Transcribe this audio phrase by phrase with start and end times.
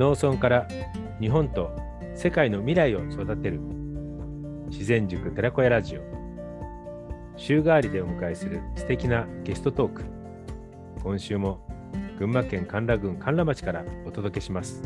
[0.00, 0.66] 農村から
[1.20, 1.76] 日本と
[2.14, 3.60] 世界の未来を育てる。
[4.70, 6.00] 自然塾寺子屋ラジオ。
[7.36, 10.04] 週替わりでお迎えする素敵なゲストトーク。
[11.02, 11.68] 今週も
[12.18, 14.82] 群馬県甘楽郡甘楽町からお届けします。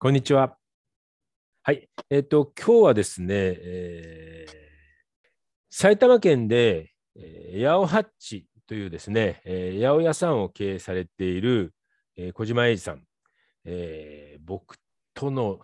[0.00, 0.56] こんにちは。
[1.62, 1.88] はい。
[2.10, 4.65] えっ、と今日はですね、えー
[5.78, 11.74] 埼玉県で、えー、八百ハッチというですね、えー、八百屋さんを経営されている、
[12.16, 13.02] えー、小島英二さん、
[13.66, 14.78] えー、僕
[15.12, 15.58] との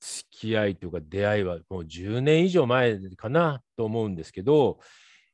[0.00, 4.78] 付き合いというか出会いはもう10年以上前かなと思うんですけど、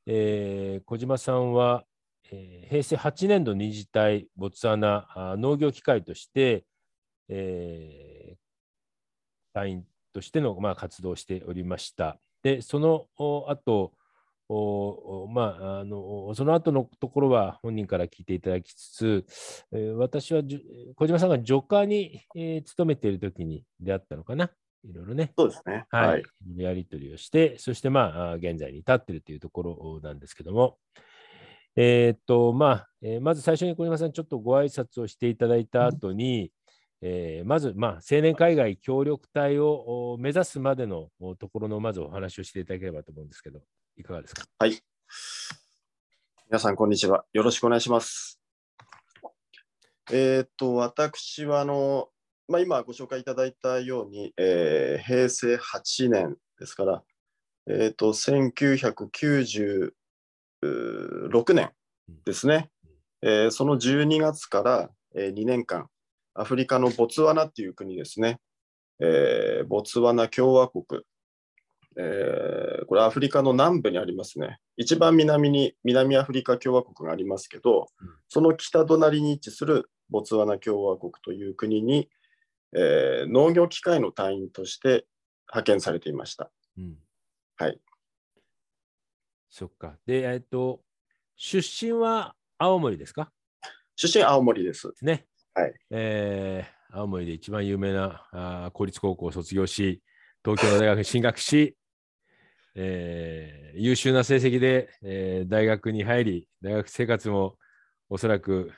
[0.06, 1.84] えー、小島さんは、
[2.32, 5.06] えー、平成8年度二次隊ボツワナ
[5.38, 6.65] 農業機械として、
[7.29, 8.37] えー、
[9.54, 12.18] 隊員としての、まあ、活動をしておりました。
[12.43, 13.93] で、その後、
[15.31, 19.27] まあ、あのその後のところは本人から聞いていただきつつ、
[19.73, 20.43] えー、私は
[20.97, 24.51] 小島さんがジョカーに、えー、勤めている時に出会ったのかな。
[24.85, 25.33] いろいろね。
[25.37, 25.87] そうですね。
[25.91, 26.09] はい。
[26.09, 26.25] はい、
[26.57, 30.79] やり取りをして、そしてまあ、現在に至っているというところなんですけども、
[31.77, 36.53] えー、っと、まあ、えー、まず最初に小島さん、ちょっとご挨拶をしていただいた後に、
[37.01, 43.60] えー、まず、まあ、青年海外協力隊を目指すまでのところのまずお話をしていただければと思うんですけど、
[43.96, 44.45] いかがですか？
[44.59, 44.82] はい。
[46.51, 47.24] 皆さん、こんにちは。
[47.32, 48.41] よろしくお願いします。
[50.10, 52.09] えっ、と、私はあの、
[52.49, 57.04] まあ、今ご紹介いただいたように、えー、平成8年ですから、
[57.69, 59.93] えっ、と、1996
[61.52, 61.71] 年
[62.24, 62.71] ですね。
[63.21, 65.91] えー、その12月から、えー、2年間、
[66.41, 68.39] アフリカのボツワナっていう国ですね。
[69.00, 70.84] えー、ボツワナ共和国、
[71.97, 74.59] えー、これアフリカの南部にありますね。
[74.77, 82.09] 一番南に南アフリカ共和国がありますけど、うん、その北隣に位置するボツワナ共和国という国に、
[82.75, 85.06] えー、農業機械の隊員として
[85.48, 86.50] 派遣されていました。
[86.77, 86.97] うん、
[87.56, 87.81] はい。
[89.50, 89.97] そっか。
[90.06, 90.81] で、えっと、
[91.37, 93.31] 出身は青森ですか？
[93.97, 94.93] 出身青森です。
[95.03, 95.27] ね。
[95.58, 95.74] はい。
[95.91, 100.00] えー、青森で一番有名なあ公立高校を卒業し、
[100.44, 101.76] 東京の大学に進学し、
[102.76, 107.58] えー、優秀な成績で、えー、大学に入り、大学生活も
[108.08, 108.70] おそらく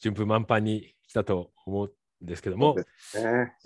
[0.00, 1.92] 順風満帆に来たと思う
[2.22, 2.84] んですけども、ね。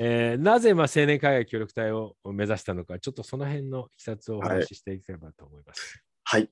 [0.01, 6.03] えー、なぜ、まあ、青年海外協力隊を目指したのか、ちょっとその辺のいきさつをお話ししていければと思います。
[6.25, 6.51] はい、はい、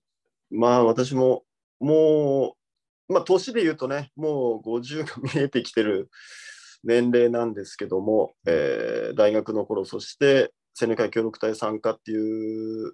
[0.52, 1.42] まあ私も
[1.80, 2.65] もう
[3.08, 6.10] まあ、年で言うとね、もう50が見えてきてる
[6.82, 12.92] 年齢なんですけども、えー、大学の頃、そして青年会協力隊参加っていう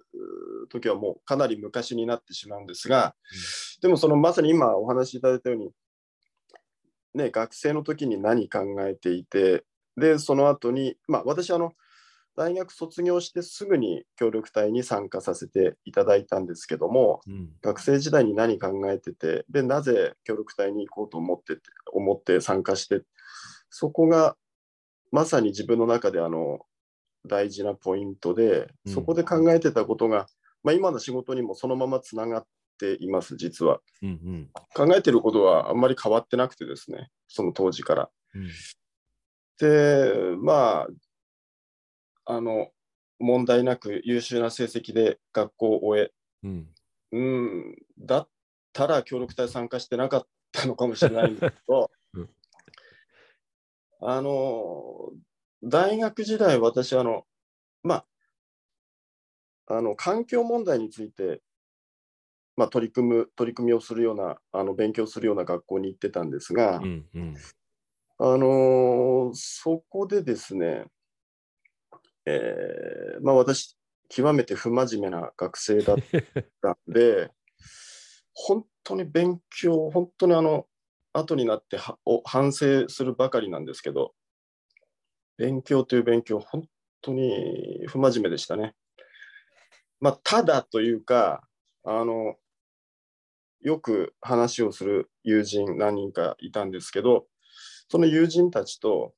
[0.69, 5.71] 時はもうかなり昔になってしまうんですが、うん、でもそのまさに今お話しいただいたように、
[7.15, 9.63] ね、学生の時に何考えていて、
[9.97, 11.73] で、その後に、まあ私あの、
[12.35, 21.61] 大学卒業してすぐに協力隊に参加させていただいたんですけども、うん、学生時代に何考えててでなぜ協力隊に行こうと思って
[21.91, 23.01] 思って参加して
[23.69, 24.35] そこが
[25.11, 26.59] まさに自分の中であの
[27.25, 30.27] 大事なポイントで、そこで考えてたことが、
[30.63, 32.45] まあ、今の仕事にもそのままつながっ
[32.79, 38.09] ています実は、うんうん、考えてることはあんまり変わってなくてですねその当時から。
[38.35, 38.47] うん、
[39.59, 40.87] でまあ
[42.25, 42.69] あの
[43.19, 46.11] 問題なく優秀な成績で学校を終え、
[46.43, 46.67] うん、
[47.11, 48.29] うんだっ
[48.73, 52.29] たら協力隊参加してなかったのかもしれないんだけど、 うん、
[54.01, 55.11] あの
[55.63, 57.25] 大学時代私あの
[57.83, 61.41] まああの環境問題について、
[62.57, 67.35] まあ、取り組む取り組みをするようなあの勉強するような学校に行ってたんですが、うんうん、
[68.17, 70.85] あのそこでですね
[72.25, 73.77] えー、まあ私、
[74.09, 75.97] 極めて不真面目な学生だっ
[76.61, 77.31] たんで、
[78.33, 80.67] 本当に勉強、本当にあの、
[81.13, 84.13] 後になってはを反省するばかりなんですけど、
[85.37, 86.67] 勉強という勉強、本
[87.01, 88.75] 当に不真面目でしたね。
[89.99, 91.47] まあ、ただというか、
[91.83, 92.35] あの、
[93.61, 97.27] よく話をする友人何人かいたんですけど、
[97.89, 99.13] その友人たちと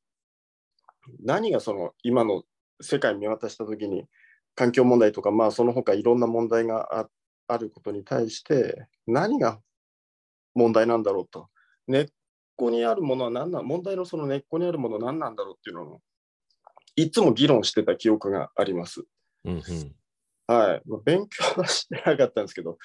[1.19, 2.43] 何がその今の
[2.81, 4.05] 世界見渡した時に
[4.55, 7.07] 環境問題とか、まあ、その他いろんな問題が
[7.47, 9.59] あることに対して何が
[10.53, 11.49] 問題なんだろうと
[11.87, 12.07] 根っ
[12.55, 16.01] こにあるものは何な問題のその根っこにあるものは何なんだろうっていうのを
[16.95, 19.03] いつも議論してた記憶があります。
[19.43, 19.61] うんうん、
[20.47, 20.81] はい。
[20.85, 22.77] まあ、勉強はしてなかったんですけど、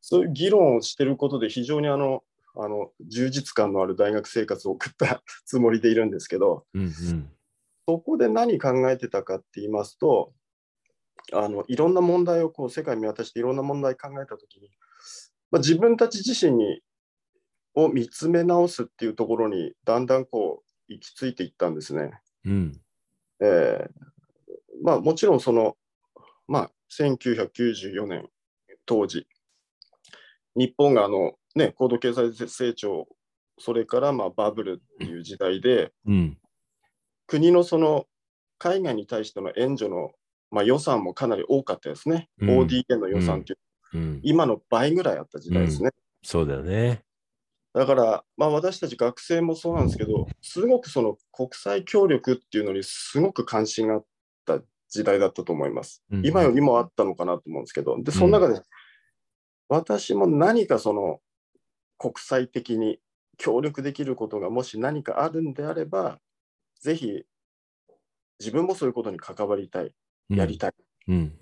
[0.00, 2.22] そういう議論をしてることで非常にあの、
[2.58, 7.30] あの充実感のある大学生活を送ったつもりでいるんですけど、うんうん
[7.86, 10.32] そこで何考えてたかって言いますと、
[11.32, 14.70] あのいろんな問題をこう世界見渡していろんな問題考えたときに、
[15.50, 16.80] まあ、自分たち自身に
[17.74, 22.12] を見つめ直すっていうところにだんだんこう行き着いていったんですね。
[22.44, 22.80] うん
[23.40, 24.06] えー
[24.82, 25.76] まあ、もちろんその、
[26.46, 28.28] まあ、1994年
[28.86, 29.26] 当時
[30.54, 33.08] 日本があの、ね、高度経済成長
[33.58, 36.38] それからまあバブルっていう時代でうん
[37.26, 38.06] 国のその
[38.58, 40.12] 海外に対しての援助の、
[40.50, 42.58] まあ、予算もかなり多かったですね、うん。
[42.60, 43.58] ODA の予算っていう、
[43.94, 44.20] うん。
[44.22, 45.90] 今の倍ぐらいあった時代ですね。
[46.22, 47.02] そうだよね。
[47.74, 54.04] だから、まあ、私たち学生もそうなんですけど、すごくその国際協力っていうのにすごく関心があっ
[54.46, 56.02] た時代だったと思います。
[56.10, 56.26] うん。
[56.26, 58.62] 今よりもあったのかなと思うんですけど、で、その中で、
[59.68, 61.20] 私も何かその
[61.98, 62.98] 国際的に
[63.36, 66.18] 協力できることがもし何かあるんであれば、
[66.86, 67.24] ぜひ
[68.38, 69.92] 自分もそういうことに関わりたい、
[70.30, 70.38] うん。
[70.38, 70.72] やりたい。
[71.08, 71.36] うん。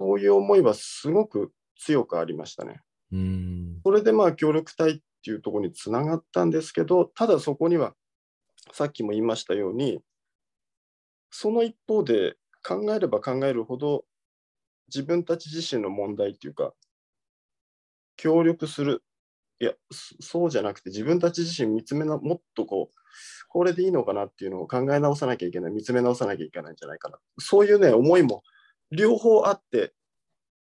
[0.00, 2.80] そういう思いはすごく強くありましたね。
[3.12, 3.82] うん。
[3.84, 7.94] それでまあ協力隊っていうところにつながったんですけど、ただそこには
[8.72, 10.00] さっきも言いましたように、
[11.30, 12.34] その一方で
[12.66, 14.04] 考えれば考えるほど
[14.88, 16.74] 自分たち自身の問題っていうか、
[18.16, 19.02] 協力する、
[19.60, 22.99] いや、そそうじゃなくて自分たち自身見つめな、もっとこう、
[23.50, 27.18] これでいいのかなっていうのを考え直さなきゃいけない、見つめ直さなきゃいけないんじゃないかな。
[27.38, 28.44] そういうね、思いも
[28.92, 29.90] 両方あってっ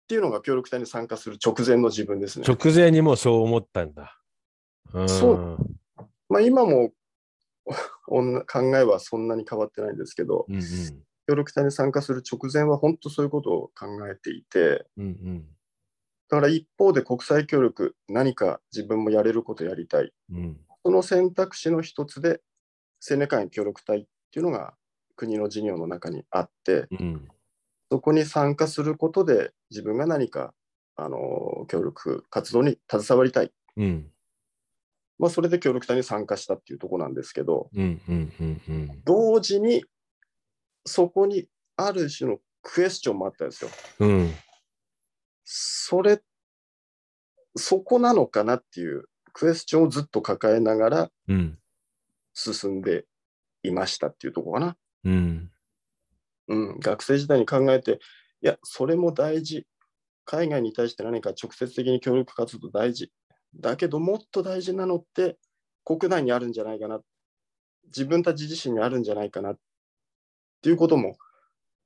[0.09, 2.47] ていうのが協力隊に参加する直前の自分ですね。
[2.49, 4.19] 直前にもうそう思ったんだ。
[4.95, 5.59] うんそう
[6.31, 6.93] まあ、今も
[8.09, 10.63] 考えはそんなに変わってないんですけど、うんうん
[11.31, 15.47] 協力隊に参加する直前は本当そういうことを考えていて、うんうん
[16.31, 20.13] だから一方で国際協力、何か自分もやれることやりたい。
[20.31, 22.41] うんその選択肢の一つで、
[23.09, 24.75] 青年会員協力隊っていうのが
[25.17, 27.29] 国の事業の中にあって、うん。
[27.91, 30.53] そこに参加することで自分が何か
[30.97, 33.53] あの協力活動に携わりたい。
[33.77, 34.11] うん。
[35.19, 39.03] まあ、それで協力隊に参加したっていうところなんですけど、うんうんうんうん。
[39.05, 39.85] 同時に
[40.87, 41.47] そこに
[41.77, 43.71] ある種のクエスチョンもあったんですよ。
[44.01, 44.33] うん。
[45.45, 46.21] それ、
[47.57, 51.59] そこなのかなっていうクエスチョンをずっと抱えながらうん
[52.39, 53.05] 進んで
[53.65, 54.77] いましたっていうところかな。
[55.05, 55.51] うん
[56.49, 57.99] うん、学生時代に考えて、
[58.41, 59.67] いや、それも大事。
[60.25, 63.11] 海外に対して何か直接的に協力活動大事。
[63.57, 65.39] だけど、もっと大事なのって
[65.85, 67.01] 国内にあるんじゃないかな。
[67.87, 69.59] 自分たち自身にあるんじゃないかなっ
[70.63, 71.17] ていうことも、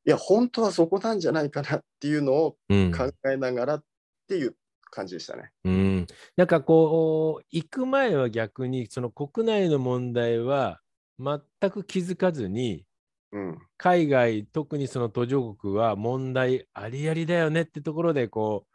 [0.04, 3.84] いや、本当はそこなんじゃないかなっていうのをうん考えながらっ
[4.28, 4.56] ていう
[4.92, 5.50] 感じでしたね。
[5.64, 6.06] うん、
[6.36, 10.80] なんかこう、行く前は逆に、その国内の問題は
[11.18, 11.40] 全
[11.70, 12.84] く気づかずに、
[13.32, 13.58] うん。
[13.78, 18.66] 海外、特にその途上国は問題ありありだよねってところで、こ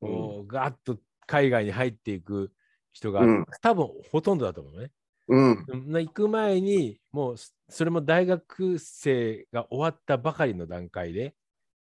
[0.00, 2.52] う、こうガーッと海外に入っていく
[2.92, 4.92] 人が、うん多分ほとんどだと思うね。
[5.28, 5.90] うん。
[5.90, 7.36] な行く前に、もう
[7.68, 11.34] それも大学生が終わったばかりの段階で、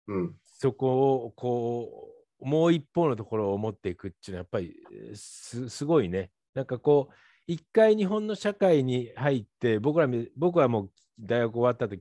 [0.06, 0.36] うん。
[0.44, 2.11] そこをこう
[2.42, 6.30] もう一方のところを持っていくっていうのはやっぱりえーすすごいね。
[6.54, 7.14] なんかこう
[7.46, 11.96] 一回日本の社会に入って僕らみ僕はもう大学終わった後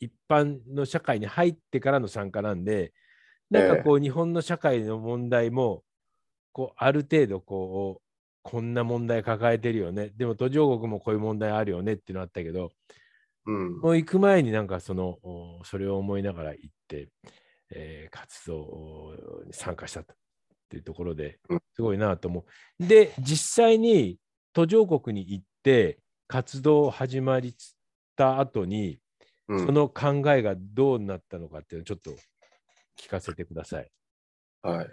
[0.00, 2.92] 一般の社会に入ってからの参加なんで
[3.50, 5.84] なんかこう日本の社会の問題も
[6.52, 8.02] こうある程度こう
[8.42, 12.72] こんな問題抱えてるよねでも途上国もこういう問題あるよねっていうのあったけど
[13.46, 13.80] うん。
[13.80, 17.08] もう行く前になんかそのおそれを思いながら行って、
[17.74, 19.14] えー活動
[19.46, 20.16] に参加したとっ
[20.68, 22.44] ていうところでうんすごいなと思
[22.80, 22.86] う。
[22.86, 24.18] で実際に
[24.52, 25.98] 途上国に行って
[26.28, 27.54] 活動始まり
[28.16, 28.98] た後に、
[29.48, 32.12] うんその考えがどうなったのかっていうのをちょっと
[32.98, 33.90] 聞かせてください。
[34.62, 34.88] はい。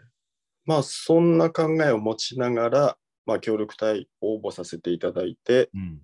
[0.65, 6.01] まあ、そんな考えを持ちながら、まあ、協力隊応募させていただいて、うん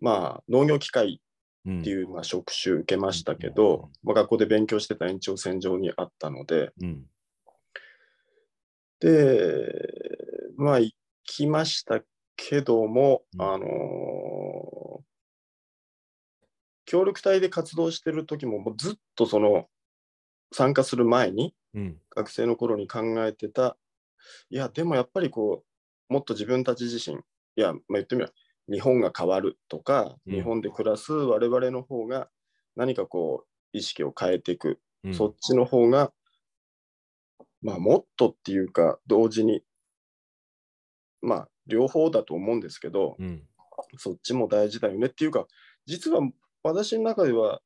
[0.00, 1.20] まあ、農業機械うん
[1.80, 7.04] っていうまあ職種受けましたけど、まあ、学校で勉強してた延長線上にあったので、うん。
[9.00, 9.68] で、
[10.56, 10.94] まあ、行
[11.24, 12.00] きました
[12.36, 13.42] けども、うん。
[13.42, 15.08] あのー
[16.90, 19.66] 協力隊で活動してる時も、もうずっとその、
[20.52, 21.98] 参加する前に、うん。
[22.16, 23.76] 学生の頃に考えてた、
[24.48, 25.64] いや、でもやっぱりこ
[26.08, 27.20] う、もっと自分たち自身、い
[27.56, 28.32] や、まあ、言ってみれば、
[28.70, 32.28] 日本が変わるとか、うん日本で暮らす我々の方が、
[32.76, 36.12] 何かこう、意識を変えていく、うんそっちの方が、
[37.62, 39.62] まあ、もっとっていうか、同時に、
[41.20, 43.42] まあ、両方だと思うんですけど、うん。
[43.96, 45.46] そっちも大事だよねっていうか、
[45.86, 46.20] 実は
[46.62, 47.62] 私の中では、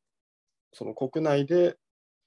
[0.73, 1.77] その国内で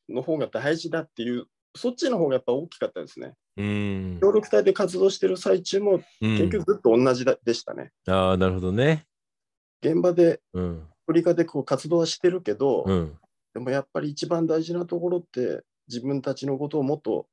[0.09, 3.35] の方が大事だっていう、そっちの方がやっぱ大きかったですね。
[3.57, 4.19] うん。
[4.21, 7.91] 協力隊で活動してる最中も、うん結局ずっと同じだでしたね。
[8.07, 9.05] ああ、なるほどね。
[9.81, 10.87] 現場で、うん。
[10.89, 13.17] アフリカでこう活動はしてるけど、うん。
[13.53, 17.27] でもやっぱり一番大事なところって、自分たちのことをもっと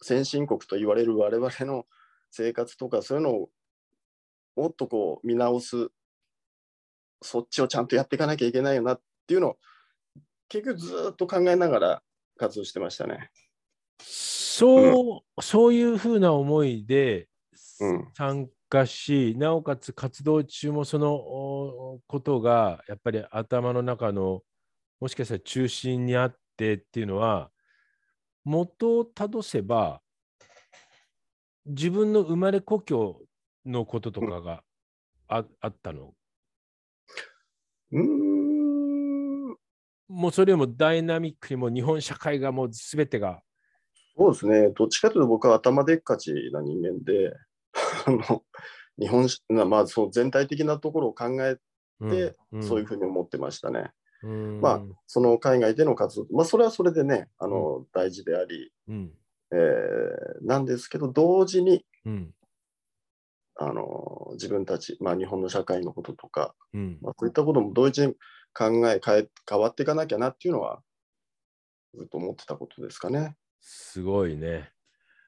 [0.00, 1.86] 先進国と言われる我々の
[2.30, 3.50] 生活とか、そういうのを
[4.56, 5.90] もっとこう見直す、
[7.22, 9.58] そっちをちゃんとやっていかなきゃいけないよなっていうのを、
[10.48, 12.02] 結局ずっと考えながら
[12.38, 13.30] 活動してましたね。
[14.58, 17.28] そう、そういうふうな思いで
[17.80, 18.08] うん。
[18.14, 24.42] 参加し、なおかつ活動中もそのおことがやっぱり頭の中の
[25.00, 27.50] もしかしたら中心にあってっていうのは
[28.44, 30.00] 元をたどせば
[31.66, 33.22] 自分の生まれ故郷
[33.64, 34.62] のこととかが
[35.28, 36.14] あ,、あったの？
[37.92, 37.96] う
[40.08, 43.40] もうそれよりもダイナミックにもう日本社会がもう全てが
[44.18, 44.70] そうですね。
[44.70, 47.36] どっちかというと僕は頭でっかちな人間で、
[48.06, 48.44] あの
[48.98, 49.28] 日本
[49.68, 53.92] まあ、そう全体的なところを考えて、うんそういうふうに思ってましたね。
[54.24, 59.12] うんまあその海外での活動、まあ、それはそれでね、あの大事であり、うん
[59.52, 62.34] えーなんですけど、同時にうん
[63.60, 68.14] あの自分たち、まあ、日本の社会のこととか、うんまあ、そういったことも同時に
[68.54, 70.80] 考え変え、変わっていかなきゃなっていうのは、
[71.94, 73.36] ずっと思ってたことですかね。
[73.60, 74.72] すごいね。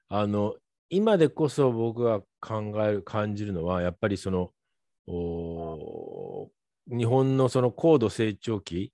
[0.09, 0.57] あの、
[0.89, 4.53] 今でこそ僕が考える、感じるのは、やっぱりその、
[6.87, 8.93] 日本のその高度成長期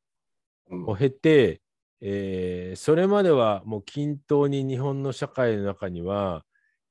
[0.71, 1.63] うんを経て、
[2.01, 6.45] えーそれまではもう均等に日本の社会の中には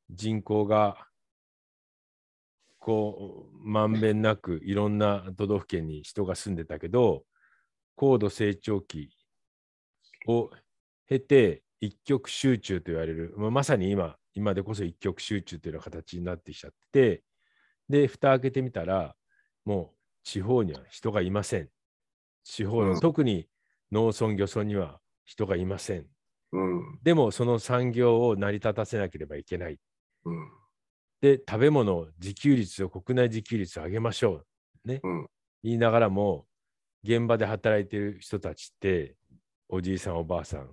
[0.10, 1.08] 人口が
[2.80, 7.24] こうまんべんなくいろんな都道府県に人が住んでたけど
[7.96, 9.10] 高度成長期
[10.28, 10.50] を
[11.08, 17.24] 経て一極集中と言われる、まあまさに今今でこそ一極集中というような形になってきちゃって
[17.89, 19.15] で蓋開けてみたら
[19.63, 21.70] もう地方には人がいません。
[22.44, 23.00] 地方の、うん。
[23.00, 23.48] 特に
[23.91, 26.05] 農村漁村には人がいません。
[26.51, 27.00] うん。
[27.03, 29.79] でもその産業を成り立たせなければいけない。
[30.25, 30.50] うん。
[31.22, 34.44] で食べ物自給率を国内自給率を上げましょ
[34.86, 34.88] う。
[34.88, 35.27] ね、うん。
[35.63, 36.46] 言いながらも
[37.03, 39.15] 現場で働いている人たちって
[39.70, 40.70] おじいさんおばあさん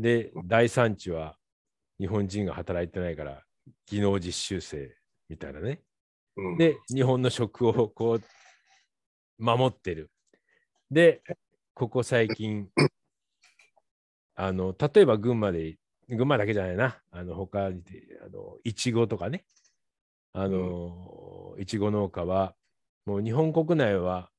[0.00, 1.36] で大産地は
[1.98, 3.42] 日本人が働いてないから
[3.86, 4.94] 技能実習生
[5.28, 5.82] みたいなね。
[6.36, 6.56] うん。
[6.56, 8.22] で日本の食をこう
[9.38, 10.10] 守ってる。
[10.90, 11.22] で
[11.74, 12.68] ここ最近
[14.34, 15.76] あの例えば群馬で
[16.08, 17.02] 群馬だけじゃないな。
[17.10, 17.82] あの他に
[18.24, 19.44] あのいちごとかね。
[20.32, 22.54] あの、いちご農家は
[23.04, 24.30] もう日本国内は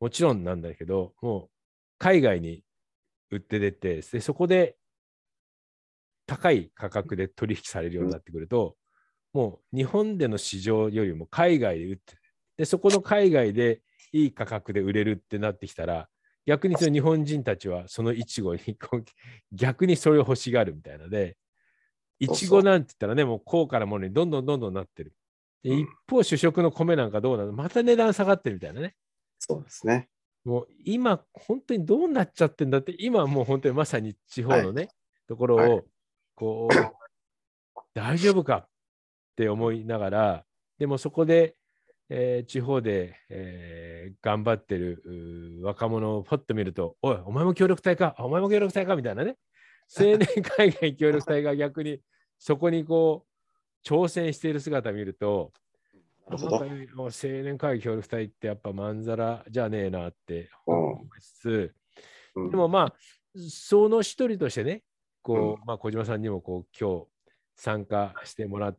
[0.00, 1.50] もちろんなんだけどもう
[1.98, 2.65] 海外に
[3.30, 4.76] 売って出てでそこで
[6.26, 8.76] 高い価格で取引されるようになってくると、
[9.32, 12.16] もう日本での市場よりも海外で売って
[12.56, 13.80] でそこの海外で
[14.12, 16.08] いい価格で売れるってなってきたら
[16.46, 18.60] 逆にその日本人たちはそのいちごに
[19.52, 21.36] 逆にそれを欲しがるみたいなので
[22.18, 25.12] いちごなんて言ったらねもう高価なものにどんどんどんどんなってる。
[25.62, 25.78] でうん。
[25.80, 27.52] 一方主食の米なんかどうなの？
[27.52, 28.94] また値段下がってるみたいなね。
[29.38, 30.08] そうですね。
[30.46, 34.90] もう今本当にどうなっちゃってんだって今もう本当にまさに地方のね、
[35.26, 35.82] ところを、はい。
[36.36, 38.68] こう大丈夫かっ
[39.36, 40.44] て思いながら
[40.78, 41.56] でもそこで、
[42.10, 49.36] えー地方で、えー頑張ってる若者をパッと見るとおいお前も協力隊かあお前も協力隊かみたいなね
[49.98, 51.98] 青年海外協力隊が逆に
[52.38, 55.65] そこにこう挑戦している姿を見るとな
[56.32, 56.56] るほど。
[56.56, 57.10] 青
[57.42, 61.74] 年会議協力隊ってやっぱまんざらじゃねえなって思いつつ、
[62.34, 62.50] うん。
[62.50, 62.94] でもまあ
[63.48, 64.82] その一人としてね
[65.22, 67.06] こう、まあ、小島さんにもこう今日
[67.56, 68.78] 参加してもらっ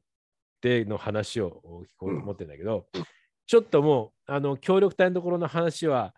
[0.62, 3.04] ての話を聞こうと思ってるんだけど、うん。
[3.46, 6.14] ちょっともうあの協力隊のところの話は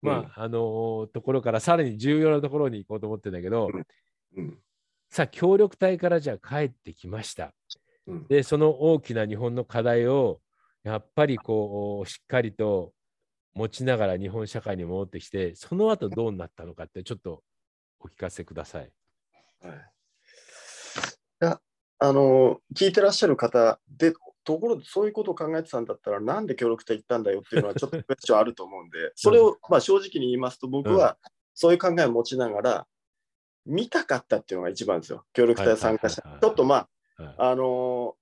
[0.00, 3.68] まあ、あのところからさらに重要なところに行こうと思ってるんだけど、
[4.36, 4.58] うん。
[5.10, 7.52] さあ協力隊からじゃあ帰ってきました。
[8.06, 8.26] うん。
[8.28, 10.40] で、その大きな日本の課題を
[10.84, 12.92] やっぱりこうしっかりと
[13.54, 17.42] 持ちながら日本社会に戻ってきて、その後どうなったのかってちょっと
[18.00, 18.92] お聞かせください。
[19.62, 19.78] はい、い
[21.40, 21.60] や、
[21.98, 24.12] あの、聞いてらっしゃる方で、
[24.44, 31.18] ところでそういうことを考えてたんだったら、なんで協力隊行ったんだよっていうのは ちょっとクエスチョンあると思うんで、それを、まあ、正直に言いますと、僕は
[31.54, 32.86] そういう考えを持ちながら、
[33.66, 35.26] 見たかったっていうのが一番ですよ。
[35.32, 36.22] 協力隊参加した。
[36.22, 38.17] はいはいはいはいちょっとまあ、はいあのー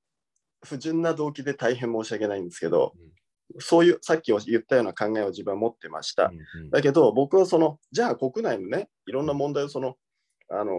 [0.62, 3.16] 不純な動機で大変申し訳ないんですけど、うん
[3.58, 6.26] そういうさっき言ったような考えを自分は持ってました。
[6.26, 9.94] うんうんだけど僕はそのじゃあ国内のねいろんな問題をその
[10.50, 10.72] あの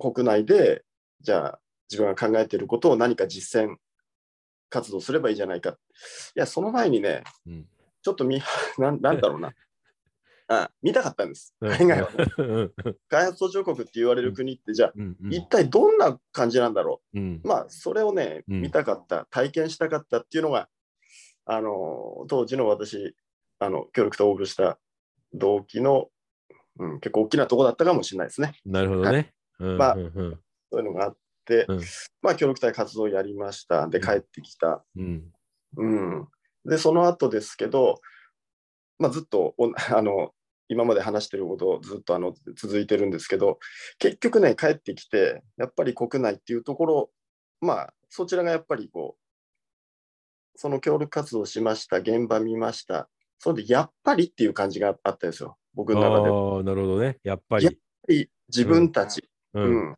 [0.00, 0.84] 国内で
[1.20, 3.76] じゃあ自分が考えていることを何か実践
[4.70, 5.70] 活動すればいいじゃないか。
[5.70, 5.74] い
[6.34, 7.66] やその前にねうん
[8.02, 8.40] ちょっとみ
[8.78, 9.52] なんなんだろうな
[10.48, 11.54] あ見たかったんです。
[11.60, 11.72] うん。
[11.72, 12.10] 海外は。
[12.12, 12.72] ねうん。
[13.08, 15.34] 開発途上国って言われる国ってじゃあうんうん。
[15.34, 17.20] 一体どんな感じなんだろう。
[17.20, 17.40] ん。
[17.44, 17.48] う。
[17.48, 18.62] まあそれをねうん。
[18.62, 20.68] 見たかった体験したかったっていうのが
[21.44, 23.14] あの当時の私
[23.58, 24.78] あの協力と応募した
[25.32, 26.08] 動機の、
[26.78, 28.54] うん、結構大きなところだったかもしれないですね。
[28.64, 29.32] なるほどね。
[29.58, 30.40] うんまあうんうん。
[30.70, 31.80] そういうのがあって、うん。
[32.22, 33.88] まあ協力隊活動をやりました。
[33.88, 34.04] でうん。
[34.04, 34.84] 帰ってきた。
[34.96, 35.24] うん。
[35.76, 36.28] うん、
[36.64, 38.00] でその後ですけど、
[38.98, 40.32] まあ、ずっとお あの
[40.68, 43.58] 今まで話してることをずっとあの続いてるんですけど
[43.98, 47.10] 結局ね帰ってきてやっぱり国内っていうところ
[47.60, 53.08] まあそちらがやっぱりこうその協力活動をしました現場見ました
[53.38, 56.30] それでやっぱりっていう感じがあったんですよ僕の中で。
[56.30, 57.18] ああ、なるほどね。
[57.22, 57.76] やっぱやり。
[57.76, 59.96] ぱり自分たち、ううんん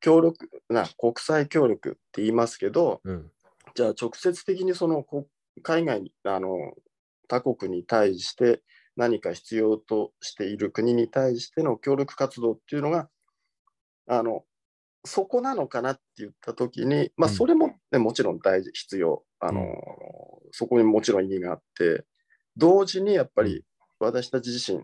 [0.00, 3.30] 協力な国際協力って言いますけど、うん
[3.76, 5.28] じゃあ直接的にそのこ
[5.62, 6.74] 海外にあの
[7.28, 8.62] 他国に対して
[8.96, 13.08] 何か必要としている国に対しての協力活動っていうのが
[14.06, 14.44] あの
[15.04, 17.34] そこなのかなって言った時に、まあ、うん。
[17.34, 19.24] それも、ねもちろん大事必要。
[19.38, 19.68] あの、うん。
[20.52, 22.04] そこにもちろん意義があって
[22.56, 23.48] 同時にやっぱうん。
[23.48, 23.64] り
[23.98, 24.82] 私たち自身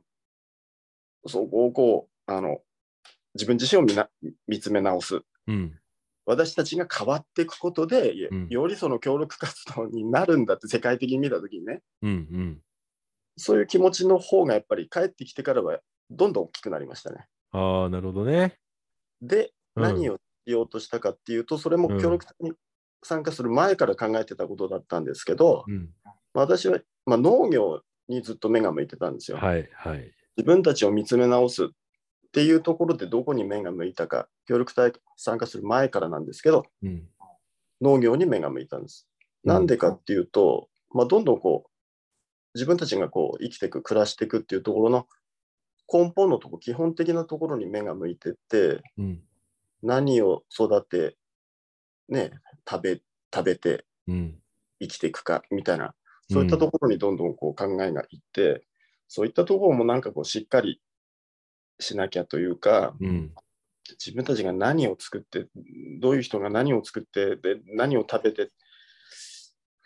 [1.27, 2.59] そこをこうあの
[3.35, 4.09] 自分自身を見な
[4.47, 5.21] 見つめ直す。
[5.47, 5.79] うん。
[6.25, 8.15] 私たちが変わっていくことで、
[8.49, 12.61] よりその協力活動になるんだって世界的に見たときにね、うんうん
[13.37, 15.79] そういう気持ちの方がやっぱり帰ってきてからは
[16.11, 17.27] どんどん大きくなりましたね。
[17.53, 18.59] ああ、なるほどね。
[19.21, 22.53] で、うん何をしようとしたかっていうと、それも協力隊に
[23.03, 25.91] 参加する前から考えてたことだったんですけど、うん
[26.33, 29.39] 私は、まあ、農業にずっと目が向いてたんですよ。
[29.39, 30.13] はいはい。
[30.37, 31.69] 自分たちを見つめ直すっ
[32.31, 37.09] ていうところでどこに目が向いたか、協力隊参加する前からなんですけど、うん
[37.83, 39.07] 農業に目が向いたんです。
[39.45, 41.71] うんなんでかっていうと、まあ、どんどんこう
[42.57, 45.07] 自分たちがこう生きていく、暮らしていくっていうところの
[45.93, 49.23] 根本のところ、基本的なところに目が向いてって、うん。
[49.83, 51.17] 何を育て、
[52.09, 52.33] ね、
[52.69, 54.41] 食べ、食べてうん。
[54.81, 55.95] 生きていくかみたいな、
[56.31, 58.67] そういったところにどんどんこう考えがいって、
[59.09, 60.81] そういったところもなんかこうしっかり
[61.79, 63.35] しなきゃというか、うん。
[64.05, 65.47] 自分たちが何を作って、
[66.01, 68.51] どういう人が何を作って、で何を食べて、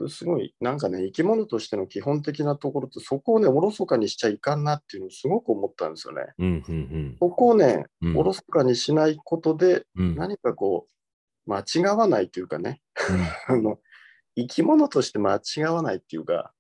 [0.08, 6.22] すごい、なんかね、生き物としての基本的なところって、そこをね、おろそかにしちゃいかんなっていうのをすごく思ったんですよね。
[6.38, 8.16] うんうんそこをね、うん。
[8.16, 10.16] おろそかにしないことで、うん。
[10.16, 12.80] 何かこう、間違わないというかね、
[13.48, 13.80] あの
[14.36, 16.52] 生き物として間違わないっていうか、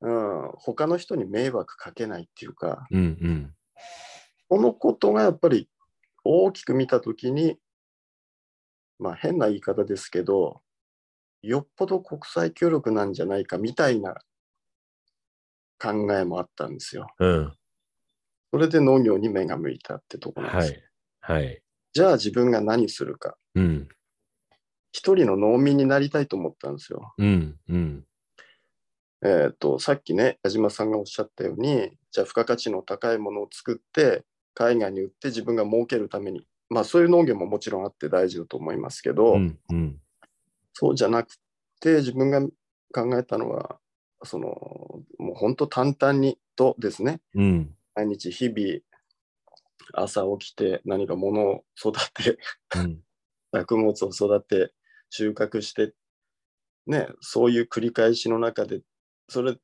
[0.00, 3.54] うん、他の人に迷惑かけないっていうか、うんうん。
[4.48, 5.68] このことがやっぱり
[6.24, 7.58] 大きく見たときに、
[8.98, 10.62] まあ変な言い方ですけど、
[11.48, 14.14] よっぽど国際協力なんじゃないかみたいな
[15.78, 17.06] 考えもあったんですよ。
[17.18, 17.52] うん
[18.52, 20.72] それで農業に目が向いたってところなんです。
[21.20, 21.62] はいはい。
[21.92, 23.36] じゃあ自分が何するか。
[23.54, 23.88] うん
[24.92, 27.12] 一人の農民になりたいと思ったんですよ。
[27.18, 28.06] うんうん
[29.22, 40.00] えっ、と、さっきね、矢島さんがおっしゃったように、じゃあ付加価値の高いものを作って、海外に売って自分が儲けるために、まあそういう農業ももちろんあって大事だと思いますけど、うんうん
[40.78, 41.38] そうじゃなく
[41.80, 42.42] て、自分が
[42.92, 43.78] 考えたのは、
[44.24, 44.48] その、
[45.18, 47.74] もう本当淡々にとですね、うん。
[47.94, 48.80] 毎日日々、
[49.94, 52.38] 朝起きて何か物を育て、
[52.76, 53.00] うん。
[53.54, 54.74] 作物を育て、
[55.08, 55.94] 収穫して、
[56.86, 58.82] ね、そういう繰り返しの中で、
[59.30, 59.56] それ、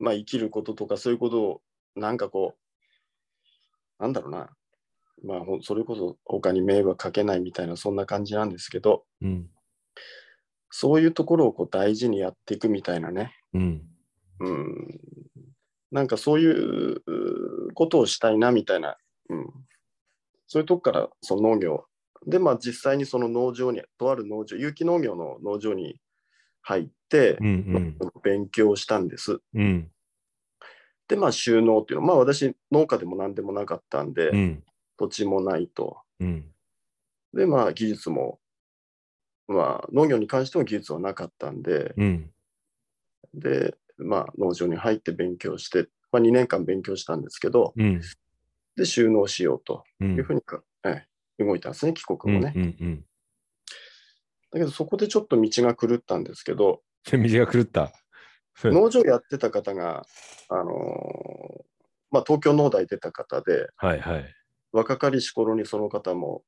[0.00, 1.62] まあ生きることとかそういうことを、
[1.94, 2.56] なんかこ
[4.00, 4.50] う、なんだろうな、
[5.22, 9.48] まあそれこそ他に迷惑かけないみたいな、そんな感じなんですけど、うん
[10.70, 13.82] そういうところをこう大事にやっていくみたいなね、うん。
[14.40, 15.00] うん、
[15.90, 18.96] なんかそういううことをしたいなみたいな、
[19.28, 19.50] うん、
[20.46, 21.84] そういうとこからその農業。
[22.26, 26.00] で、まあ、実際にその農場にとある農場有機農業の農場に
[26.62, 27.96] 入ってうんうん。
[28.22, 29.40] 勉強したんです。
[29.54, 29.90] うん。
[31.08, 32.06] でまあ収納っていうの。
[32.06, 34.62] まあ私農家でも何でもなかったんで、うん。
[34.96, 35.98] 土地もないと。
[36.20, 36.44] うん。
[37.34, 38.38] でまあ技術も
[39.50, 42.30] まあ農業に関しても技術はなかったんで、うん
[43.34, 48.00] でまあ農場に入って勉強して、まあ、2年間勉強したんですけど、うん
[48.76, 51.04] で収納しようとうんいうふうにか、え
[51.38, 52.52] え動いたんですね、帰国もね。
[52.54, 53.04] うんうん
[54.52, 56.82] だけど、そこでちょっと道が狂ったんですけど、
[57.12, 57.22] うん。
[57.22, 57.82] 道が狂った。
[57.82, 57.90] うん
[58.64, 60.04] 農場やってた方が、
[60.48, 61.62] あのー
[62.10, 64.34] まあ、東京農大出た方で、はいはい。
[64.72, 66.42] 若かりし頃にその方も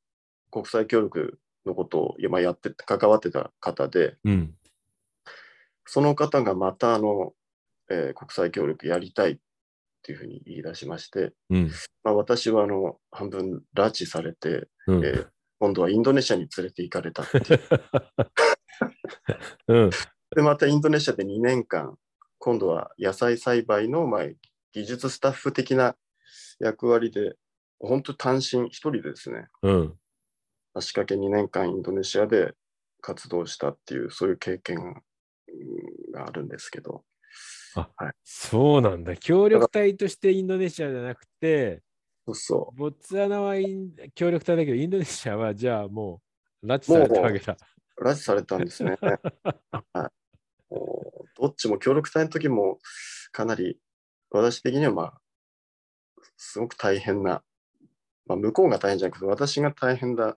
[0.50, 4.54] 国際協力のことを今やってて、関わってた方で、うん。
[5.86, 7.32] その方がまたあの、
[7.90, 9.36] えー国際協力やりたいっ
[10.02, 11.70] ていうふうに言い出しまして、うん。
[12.04, 15.04] まあ、私はあの半分拉致されて、うん。
[15.04, 15.28] えー
[15.62, 17.60] 今度はインドネシアに連れて行かれたっていう
[19.68, 19.90] うん。
[20.34, 21.96] で、またインドネシアで2年間、
[22.38, 24.24] 今度は野菜栽培の、まあ、
[24.72, 25.94] 技術スタッフ的な
[26.58, 27.36] 役割で、
[27.78, 29.98] 本当単身一人でですね、うん。
[30.74, 32.54] 足掛け2年間インドネシアで
[33.00, 37.04] 活動したっていう、そういう経験うんがあるんですけど、
[38.22, 39.16] そうなんだ。
[39.16, 41.82] 協力隊としてインドネシアじゃなくて、
[42.26, 43.54] そうそボツワナは
[44.14, 46.20] 協力隊だけど、インドネシアはじゃあも
[46.62, 47.56] う拉致されたわけだ。
[47.98, 48.96] う、拉致されたんですね。
[49.00, 50.76] はい、
[51.40, 52.78] どっちも協力隊の時も
[53.32, 53.78] かなり
[54.30, 55.20] 私的にはまあ、
[56.36, 57.42] すごく大変な、
[58.26, 60.36] まあ、向こうが大変じゃなくて、私が大変だ、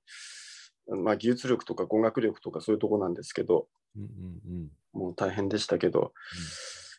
[0.88, 6.14] まあ、技術力とか語学力とかそういうとこなんですけど、うんうんもう大変でしたけど、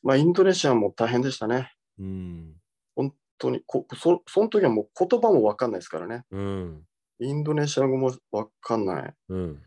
[0.03, 1.73] まあ、インドネシアも大変でしたね。
[1.99, 2.53] うん。
[2.95, 6.25] 本当にこそ、その時はもう言葉も分かんないですからね。
[6.31, 6.83] うん。
[7.21, 9.15] インドネシア語も分かんない。
[9.31, 9.63] うん。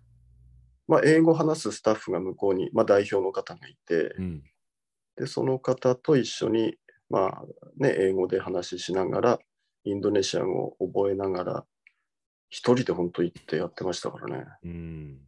[0.88, 4.44] まあ、英語話すスタッフが向こうに、まあ、代表の方がいて、うん。
[5.18, 6.78] で、その方と一緒に、
[7.10, 7.44] まあ
[7.78, 9.40] ね、英語で話ししながら、
[9.84, 11.66] インドネシア語を覚えながら、
[12.50, 14.46] 一人で本当行ってやってましたからね。
[14.64, 15.20] うん。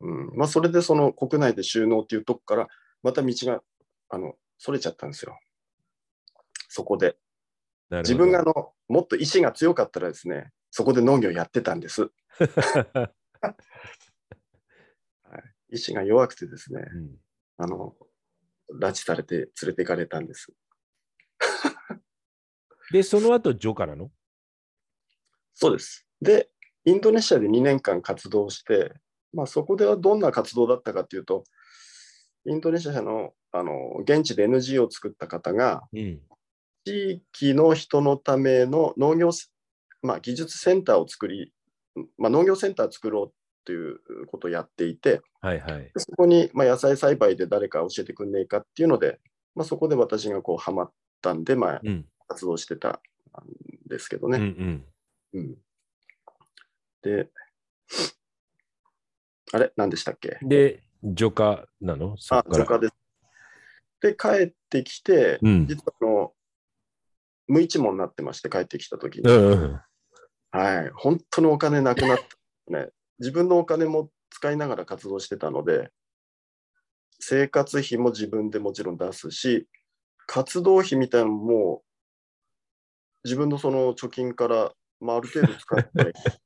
[0.00, 0.36] うん。
[0.36, 2.68] まあ、それでその国内で収納っていうとこから、
[3.02, 3.62] また道が、
[4.08, 5.38] あの、それちゃったんですよ。
[6.68, 7.16] そこで。
[7.90, 12.10] 自分があの、もっと意志が強かったらですね、そこで農業やってたんです。
[15.70, 17.18] 意志が弱くてですね、うん
[17.60, 17.94] あの、
[18.80, 20.52] 拉致されて連れて行かれたんです。
[22.92, 24.10] で、その後、ジョカなの？
[25.54, 26.06] そうです。
[26.20, 26.48] で、
[26.84, 28.94] インドネシアで2年間活動して、
[29.32, 31.44] まあ、そこではどんな活動だったかというと、
[32.46, 33.72] インドネシアのあの
[34.02, 36.20] 現地で NGO を作った方が、うん。
[36.84, 39.30] 地域の人のための農業、
[40.00, 41.52] まあ、技術センターを作り、
[42.16, 43.32] まあ、農業センターを作ろう
[43.64, 45.80] ということをやっていて、はいはい。
[45.82, 49.18] でそこに、まあ、野菜栽培で誰か教えてくんねえかっていうので、
[49.54, 52.06] まあ、そこで私がこうハマったんで、まあ、うん。
[52.28, 54.44] 活動してたんですけどうんうね。
[54.44, 54.84] ん。
[55.34, 55.56] うん
[57.00, 57.30] で、
[59.52, 59.72] あれ？
[59.76, 60.38] 何でしたっけ？
[60.42, 62.16] で、ジョカなの？
[62.18, 62.94] そあっ、からジョカです。
[64.00, 66.34] で、帰ってきて、うん実はあの、
[67.46, 69.80] 無一文になってまして、帰ってきたときに、うんうん。
[70.50, 72.88] はい、本当にお金なくなった、ね。
[73.20, 75.92] 自分のお金も使いながら活動してたので、
[77.20, 79.68] 生活費も自分でもちろん出すし、
[80.26, 81.82] 活動費みたいなのも、
[83.28, 85.90] 自分のその貯金から、まあ、ある程度使って、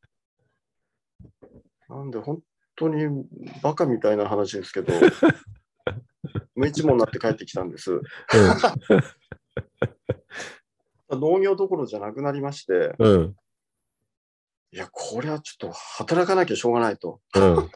[1.89, 2.43] なんで本
[2.75, 3.25] 当に
[3.63, 4.93] バカみたいな話ですけど、
[6.57, 8.01] 無一文になって帰ってきたんです。
[11.09, 13.13] 農業どころじゃなくなりまして、うん。
[13.13, 13.37] うん。
[14.73, 17.21] いや、これはちょっと働かなきゃしょうがないと。
[17.37, 17.67] うん。
[17.67, 17.71] っ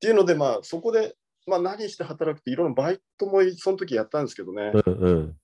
[0.00, 5.36] ていうので、まあ、そこで、まあ、何して働くって、いろんなバイトもその時やったんですけどね、うんうん。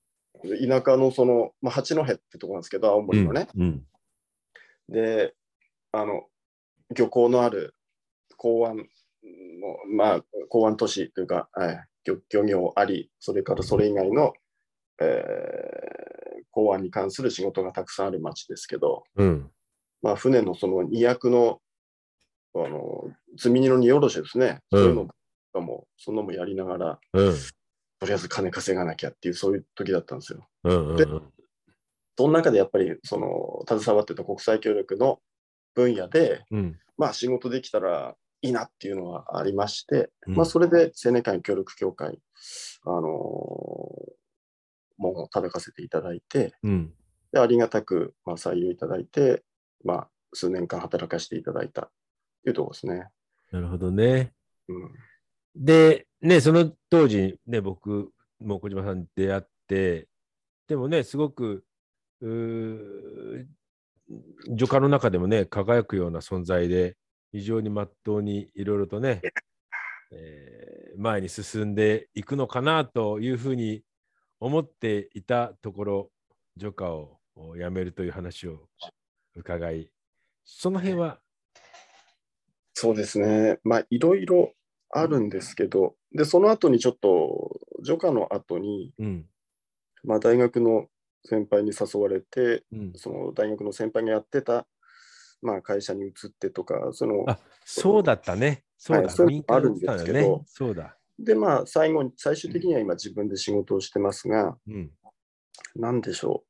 [0.45, 3.49] 田舎のその、まあ、八戸ってとこなんですけど、青森のね。
[3.57, 3.83] うん。
[4.89, 5.35] で、
[5.93, 6.25] あの、
[6.95, 7.75] 漁港のある
[8.37, 8.85] 港湾の、
[9.89, 14.35] まあ、港湾都市というか、はい漁漁業あり、それからそれ以外の、
[15.01, 19.51] えー、港湾に関する仕事がたくさんある町ですけど、うん。
[20.03, 21.61] まあ、船のその荷役の
[22.55, 24.95] あの積み荷の荷下ろしですね、うんそういう
[25.55, 27.35] のも、そんなのもやりながら、うん。
[27.99, 30.47] とりあえず金稼がなきゃっていう、そういう時だったんですよ。
[30.65, 30.97] うんうん。
[30.97, 31.07] で
[32.17, 35.21] その中でやっぱり、その、携わってた国際協力の
[35.75, 36.79] 分野で、うん。
[36.97, 42.21] まあ、仕事できたらいいなっていうのはありまして、うんまあ、それで青年会協力協会、
[42.85, 44.15] あのー
[44.97, 46.93] もう叩かせていただいて、うん。
[47.33, 49.43] でありがたく、まあ、採用いただいて、
[49.85, 51.91] まあ、数年間働かせていただいたと
[52.47, 53.09] いうところですね。
[53.51, 54.33] なるほどね。
[54.69, 54.93] うん。
[55.57, 58.11] で、ね、その当時、ね、僕
[58.41, 60.09] も小島さん出会って、
[60.67, 61.65] でもね、すごく、
[62.23, 63.47] うー
[64.49, 66.97] 女家の中でもね、輝くような存在で、
[67.31, 69.21] 非常にまっとうにいろいろとね、
[70.13, 70.65] えー
[70.97, 73.83] 前に進んでいくのかなというふうに
[74.39, 76.11] 思っていたところ、
[76.57, 78.69] ジョカを辞めるという話を
[79.35, 79.91] 伺い、
[80.45, 81.19] その辺は、
[82.73, 83.59] そうですね。
[83.65, 84.53] まあ、いろいろ
[84.91, 89.27] あるんですけど、で、その後にちょっと、女科の後に、うん、
[90.05, 90.87] まあ、大学の
[91.25, 92.93] 先輩に誘われて、うん。
[92.95, 94.67] その大学の先輩がやってた、
[95.43, 98.65] まあ、会社に移ってとか、その、あ、そうだったね。
[98.79, 100.43] そうだ、はいそういう民のあるんですけどね。
[100.47, 100.97] そうだ。
[101.19, 104.91] で、まあ、最後に、最終的には今自分で仕事をしてますが、うん。
[105.75, 106.45] なんでしょ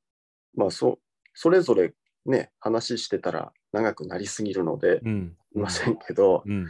[0.54, 0.60] う。
[0.60, 0.98] まあ、そ、
[1.32, 1.94] それぞれ
[2.26, 5.36] ね、話してたら長くなりすぎるので、うん。
[5.54, 6.66] いませんけど、うん。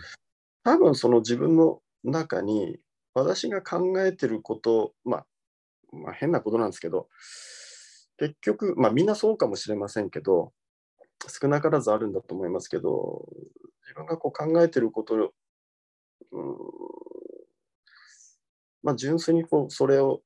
[0.62, 2.78] 多分その自分の中に
[3.14, 5.26] 私が考えてること、まあ、
[5.92, 7.08] まあ、変なことなんですけど、
[8.18, 10.52] 結局、まあみんなそうかもしれませんけど、
[11.28, 13.26] 少なからずあるんだと思いますけど、
[13.82, 15.30] 自分がこう考えてること、うん、
[18.82, 20.20] まあ純粋にこうそれを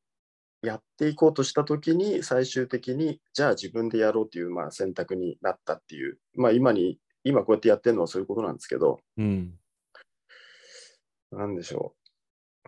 [0.63, 9.55] やっていこうとしたときに、最終的に、じゃあ自分でやろうという、まあ、選択になったっていう、まあ今に、今こうやってやってるのはそういうことなんですけど、うん。
[11.31, 11.95] なんでしょ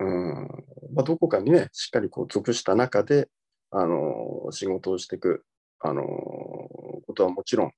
[0.00, 0.04] う。
[0.04, 0.48] うん。
[0.94, 3.28] まあ、どこかにね、しっかりこう属した中で、
[3.70, 5.44] あの仕事をしていく、
[5.78, 7.72] あのことはもちろん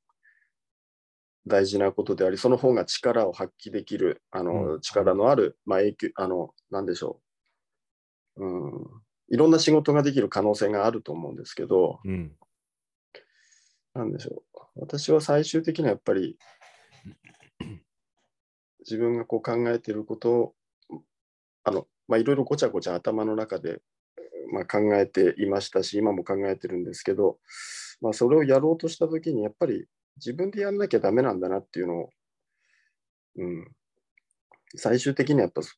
[1.46, 7.20] 大事なことであり、その方が力を発揮できる、あのうん力のある、まあ、影響、あの、なんでしょ
[8.36, 8.44] う。
[8.44, 8.86] うん。
[9.28, 12.32] いろんな仕事ができる可能性があると思うんですけど、うん。
[13.94, 14.58] なんでしょう。
[14.76, 16.38] 私は最終的にはやっぱり、
[18.80, 20.54] 自分がこう考えていることを、
[21.64, 23.80] あの、まあ、いろいろごちゃごちゃ頭の中で、
[24.52, 27.38] まあ、考えていましたし、今も考えてるんですけど、
[28.00, 29.86] まあ、それをやろうとしたときに、やっぱり
[30.16, 32.10] 自分でやんなきゃダメなんだなっていうのを、
[33.36, 33.72] うん、
[34.76, 35.74] 最終的にはやっぱそ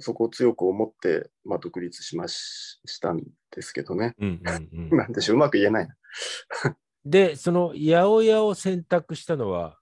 [0.00, 4.14] そこを強く思って、まあ、独立しまししたんですけどね。
[4.20, 4.40] うん。
[4.44, 4.88] うん。
[4.90, 5.96] う んなんでしょう、うまく言えないな。
[7.04, 9.78] で、その八百屋を選択したのは、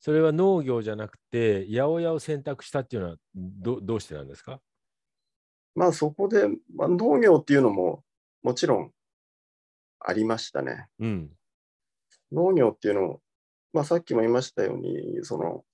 [0.00, 4.60] それは農業じゃなくて、八百屋を選択したっていうのはどどうしてなんですか？
[5.74, 8.02] まあそこで、まあ、農業っていうのも
[8.42, 8.92] もちろん
[10.00, 10.86] ありましたね。
[10.98, 11.30] うん。
[12.32, 13.20] 農業っていうのも、
[13.72, 15.64] まあ、さっきも言いましたように、その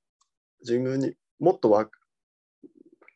[0.60, 1.88] 自分にもっとわ、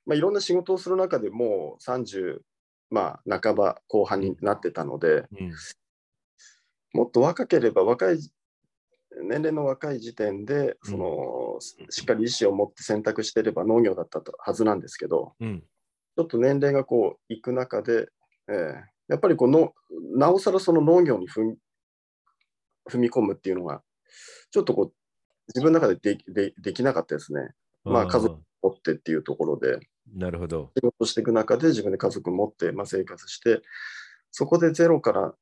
[0.06, 2.40] まあ、いろんな仕事をする中でもう30、
[2.90, 5.52] まあ、半ば後半になってたので、うん。
[6.94, 8.18] もっと若ければ若い、
[9.22, 11.58] 年齢の若い時点で、その
[11.90, 15.62] しっかり意思を持って選択していれば農業だったはずなんですけど、うん。
[16.16, 18.08] ちょっと年齢がこういく中で、
[18.48, 19.74] えーやっぱりこの
[20.16, 23.82] なおさらその農業に踏み込むっていうのが、
[24.50, 24.92] ちょっとこう
[25.48, 27.50] 自分の中でででできなかったですね。
[27.84, 29.80] まあ家族持ってっていうところで、
[30.14, 30.70] なるほど。
[30.76, 33.60] 仕事していく中で自分で家族持って、まあ、生活して、
[34.30, 35.34] そこでゼロから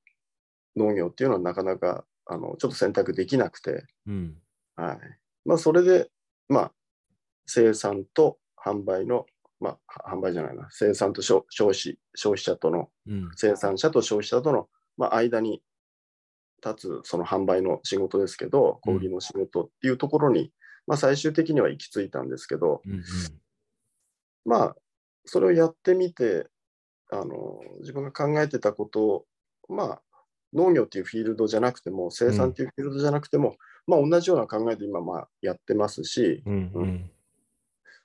[0.76, 4.36] 農業っていうのはなかなかあのちょっと選択できなくて、うん。
[4.74, 4.98] はい
[5.44, 6.10] まあ、それで、
[6.48, 6.72] まあ、
[7.46, 9.26] 生産と販売の、
[9.60, 13.30] まあ、販売じゃないな、生産と消消費消費者との、うん。
[13.36, 15.62] 生産者と消費者との、まあ、間に
[16.64, 20.52] 立つその販売の仕事ですけど、小売りの仕事っていうところに、
[20.86, 23.02] まあ、最終的には行き着いたんですけど、うん。
[24.44, 24.76] まあ、
[25.26, 26.46] それをやってみて、
[27.12, 29.24] あの自分が考えてたことを、
[29.68, 30.02] まあ、
[30.54, 36.70] 農業っていうフィールドじゃなくても、生産っていうフィールドじゃなくても、まあ、同じような考えで今、まあ、やってますし、うん。
[36.74, 37.10] うん。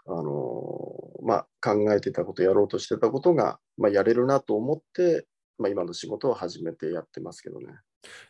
[0.07, 0.83] あの
[1.23, 5.25] まあ、考えてたこと、やろうとしてたことが、まあ、やれるなと思って、
[5.57, 7.67] まあ、今の仕事を始めてやってますけどね。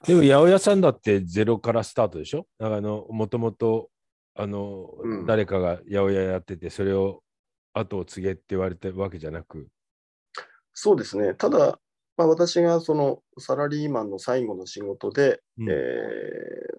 [0.07, 2.47] でも八百屋さんだってゼロからスタートでしょ？
[2.59, 3.89] あの、もともと、
[4.35, 7.21] あの、うん誰かが八百屋やってて、それを
[7.73, 9.67] 後を継げって言われたわけじゃなく。
[10.73, 11.33] そうですね。
[11.33, 11.79] ただ、
[12.15, 15.75] まあ、私がそのサラリーマンの最後の仕事で、うんえー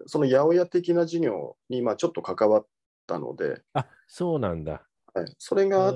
[0.09, 2.65] その八百屋的な事業にまあちょっと関わっ
[3.07, 4.86] たので、あ、そうなんだ。
[5.21, 5.93] はい、それが、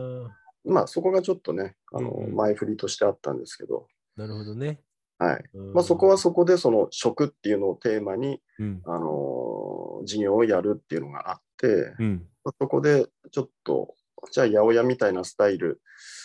[0.65, 4.81] まあそこがちょっとね、あの前振りとしてあったんですけど、なるほどね。
[5.21, 8.81] はいうんまあ、そこはそこでその食っていうのをテーマに、うん。
[8.85, 12.27] あの事業をやるっていうのがあって、うん。
[12.43, 13.93] まあそこでちょっと、
[14.31, 15.79] じゃあ八百屋みたいなスタイル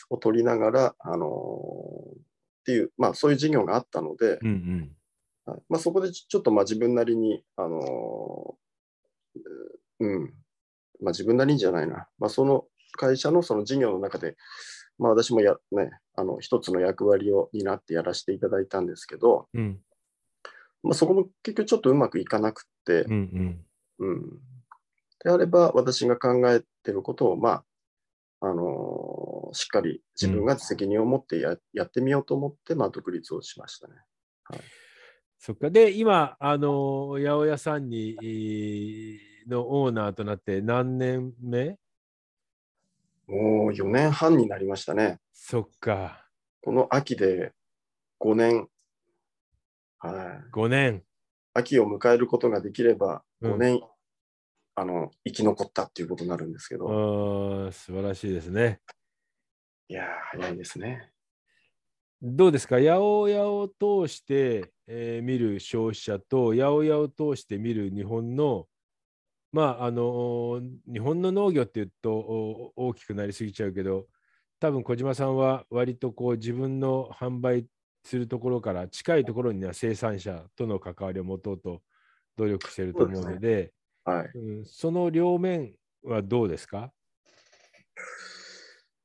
[0.08, 4.48] を取りながら、あのっていう、まあそういう事業があったので、うん。
[4.48, 4.96] うん。
[5.44, 8.56] はいまあ、そこでちちょっとまあ自分なりに、あの
[10.00, 10.34] うん、
[11.02, 14.36] まあ自分なりにじゃないな、まあその会社のその事業の中で、
[14.98, 19.80] まあ私もや、ね、あの一つの役割を担ってやらせていただいたんですけど、うん。
[20.82, 23.64] まあそこも結局ちょっとうまくいかなくって、うん。
[23.98, 24.08] うん。
[24.08, 24.22] うん。
[25.24, 27.64] であれば、私が考えてることを、まあ、
[28.40, 33.94] あのしっかり自分が責任を持ってや,、やってみようと思って、まあ、独立をしましたね。
[35.38, 35.70] そっか。
[35.70, 41.76] で、今、あの、八百屋さんに、えーのオーナーとなって何年目
[43.26, 45.18] もう4年半になりましたね。
[45.32, 46.26] そっか。
[46.62, 47.52] この秋で
[48.20, 48.68] 5年、
[49.98, 50.50] はい。
[50.52, 51.02] 5年。
[51.54, 53.80] 秋を迎えることができればうん5年、
[54.74, 58.80] あの生き残ったっていうことになるんですけあど、ー素晴らしいですね。
[59.88, 60.06] いやー、
[60.38, 61.10] 早いですね。
[62.22, 62.76] どうですか？
[62.76, 68.66] 八百屋を通して、えー見る消費者と八百屋を通して見る日本の
[69.56, 70.60] まああの
[70.92, 74.06] 日本の農業っていうとお大きくなりすぎちゃうけど
[74.60, 77.66] 多分小島さんは割とこう自分の販売
[78.04, 81.80] するところから近いところには生産者との関わりを持とうと
[82.36, 83.72] 努力していると思うので
[84.04, 84.30] はい。
[84.34, 85.72] うんその両面
[86.04, 86.92] はどうですか？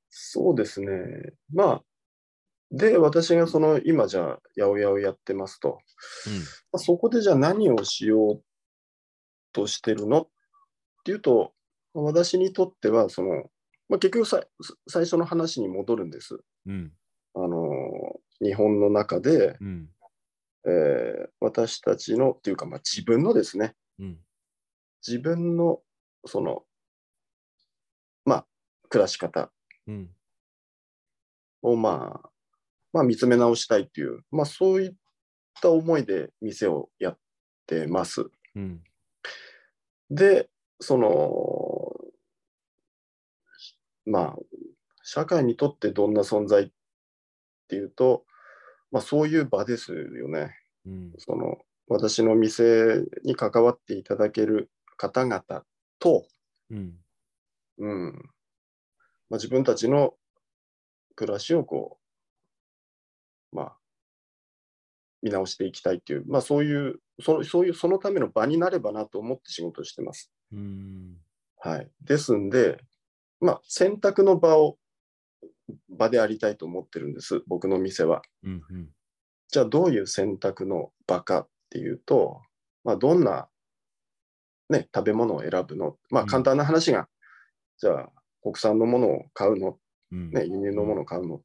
[0.09, 1.33] そうですね。
[1.51, 1.83] まあ、
[2.71, 5.79] で、私がその今じゃあ、八百屋をやってますと、
[6.71, 8.43] まあそこでじゃあ何をしよう
[9.51, 10.21] としてるの？
[10.21, 10.27] っ
[11.03, 11.53] ていうと、
[11.93, 13.49] 私にとっては、その、
[13.89, 14.41] まあ、結局さ
[14.87, 16.39] 最初の話に戻るんです。
[16.65, 16.93] うん。
[17.35, 19.89] あの、日本の中で、うん。
[20.65, 24.19] えー私たちのっていうか、まあ、自分のですね、うん。
[25.05, 25.81] 自分の
[26.25, 26.63] その、
[28.25, 28.45] まあ、
[28.89, 29.51] 暮らし方
[29.87, 30.09] うん。
[31.63, 32.29] を、まあ、
[32.93, 34.93] まあ、見つめ直したいっていう、まあ、そういっ
[35.61, 37.17] た思いで店をやっ
[37.65, 38.29] てます。
[38.55, 38.83] うん。
[40.11, 40.50] で、
[40.81, 42.11] その、
[44.05, 44.35] まあ、
[45.03, 46.69] 社会にとってどんな存在っ
[47.69, 48.25] ていうと、
[48.91, 50.55] まあ、そういう場ですよね。
[50.85, 51.13] うん。
[51.17, 55.43] その、私の店に関わっていただける方々
[55.99, 56.25] と、
[56.71, 56.95] うん。
[57.77, 58.13] うん。
[59.29, 60.15] まあ、自分たちの
[61.15, 61.99] 暮らしをこ
[63.53, 63.77] う、まあ、
[65.21, 70.31] 見直していきたいっていう、まあ、そういうそ、そういう、そのための場になればなと思って仕事をしてます。
[70.51, 71.17] うん。
[71.57, 71.91] はい。
[72.01, 72.79] ですんで、
[73.39, 74.77] まあ、選択の場を、
[75.89, 78.21] 場でありたいと思ってるんです、僕の店は。
[78.43, 78.89] うんうん。
[79.49, 82.41] じゃあ、どういう選択の場かっていうと、
[82.83, 83.47] まあ、どんな、
[84.69, 85.97] ね、食べ物を選ぶの？
[86.09, 86.29] まあ、うん。
[86.29, 87.09] 簡単な話が、
[87.77, 88.09] じゃあ、
[88.41, 89.77] 国産のものを買うの？
[90.11, 90.31] うん。
[90.31, 91.41] ね、輸入のものを買うの、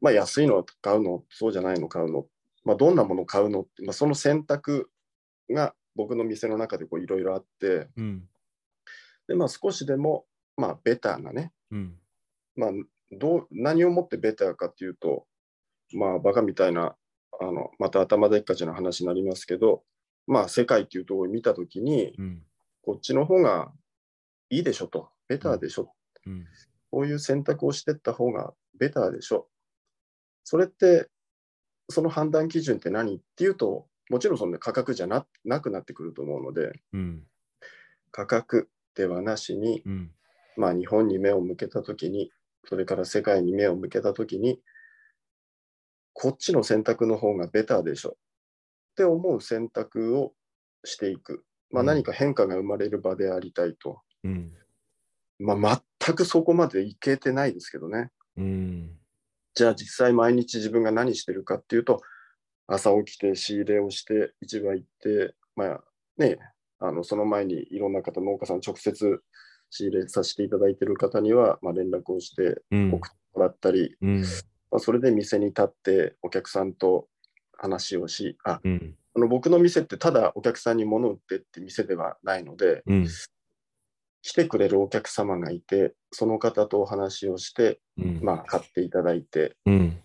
[0.00, 2.26] まあ、安いのを買うの、そうじゃないのを買うの、
[2.66, 4.90] まあ、どんなものを買うのって、まあ、その選択
[5.48, 8.28] が僕の店の中でこういろいろあって、うん。
[9.28, 10.26] でまあ、少しでも、
[10.56, 11.94] まあ、ベターなね、うん。
[12.56, 12.70] まあ、
[13.12, 15.26] どう何をもってベターかっていうと、
[15.94, 16.96] まあ、バカみたいな、
[17.40, 19.84] あのまた頭でっかちな話になりますけど、
[20.26, 22.42] まあ、世界っていうところを見たときに、うん。
[22.82, 23.70] こっちの方が
[24.50, 25.92] いいでしょと、ベターでしょ。
[26.26, 26.46] うん。
[26.90, 29.48] こういう選択をしていった方がベターでしょ。
[30.42, 31.08] それって、
[31.88, 37.22] その判断基準って何っていうと、もちろんその価格じゃななくなってくると思うので、うん
[38.12, 40.10] 価格ではなしに、うん
[40.56, 42.30] まあ、日本に目を向けたときに、
[42.64, 44.58] それから世界に目を向けたときに、
[46.14, 50.32] こっちの選択の方がベターでしょって思う選択を
[50.84, 51.44] していく。
[51.70, 54.00] まあ、うん何か変化が生まれる場でありたいと。
[54.24, 54.52] うん
[55.38, 58.10] まあ、全くそこまでいけてないですけどね。
[58.38, 58.98] うん
[59.56, 62.02] じゃあ実際毎日自分が何してるかっていうと、
[62.68, 65.80] 朝起きて仕入れをして、市場行って、まあ
[66.18, 66.38] ね、
[66.78, 69.22] あのその前にいろんな方、農家さん直接
[69.70, 72.92] 仕入れさせていただいている方には、まあ、連絡をしてうん。
[72.92, 74.20] 送ってもらったり、うん。
[74.70, 77.08] まあ、それで店に立ってお客さんと
[77.56, 78.94] 話をし、あうん。
[79.16, 83.08] あの僕の店ってただお客さんに物を売ってって店ではないので、うん
[84.26, 88.20] 来てくれるお客様がいて、その方とお話をして、うん。
[88.20, 90.00] まあ、買っていただいて、うん。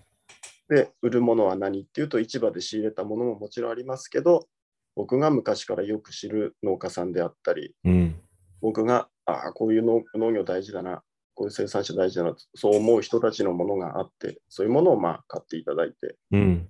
[0.69, 4.47] で、売るものは何っていうと、市場で仕入れたものももちろんありますけど、
[4.95, 8.21] 僕が昔からよく知る農家さんであったり、うん。
[8.62, 11.01] 僕が、ああ、こういう農農業大事だな、
[11.34, 16.69] こういう生産者大事だな、そう思う人たちのものがあって、そういうものをまあ買っていただいて、うん。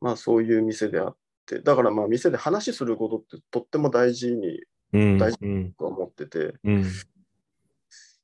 [0.00, 4.60] まあそういう店であって、だからまあ店で話することってとっても大事にうん
[4.92, 6.82] 大事うん僕は思ってて、うん。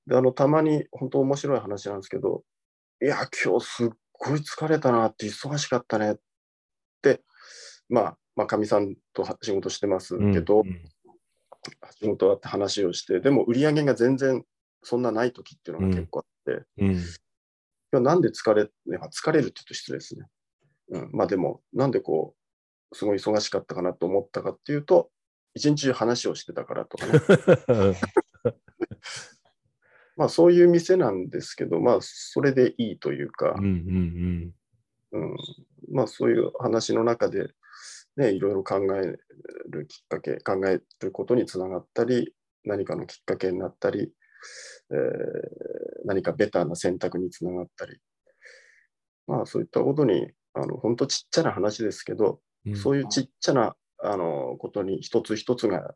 [0.06, 2.44] で、あの、たまに本当面白い話なんですけど、
[3.00, 6.16] いや、今日すっごい疲れたなって、忙しかったねっ
[7.02, 7.22] て、
[7.88, 10.62] まあ、まあ、かみさんとは仕事してますけど、
[12.00, 14.44] 仕事終わって話をして、でも売り上げが全然
[14.82, 16.92] そんなない時っていうのが結構あって、うん。
[16.94, 16.98] い
[17.92, 20.26] やなんで疲れ、ね疲れるって言うと失礼ですね。
[20.88, 22.34] うん、まあでも、なんでこ
[22.90, 25.10] う、すごい忙しかったかなと思ったかっていうと、
[25.54, 27.20] 一日中話をしてたからとかね。
[30.16, 33.54] まあそういう店なんですけど、まあそれでいいというか。
[33.58, 34.54] うんう、ん
[35.12, 35.36] うん、
[35.90, 37.50] まあそういう話の中で、
[38.16, 39.18] ね、いろいろ考え
[39.68, 42.34] るきっかけ、考えることにつながったり、
[42.64, 44.12] 何かのきっかけになったり、
[44.90, 44.98] えー、
[46.04, 47.98] 何かベターな選択につながったり、
[49.26, 55.94] まあそういったことに、あの本当ちっちゃな話ですけど、うん、そういうちっちゃなあのことに一つ一つが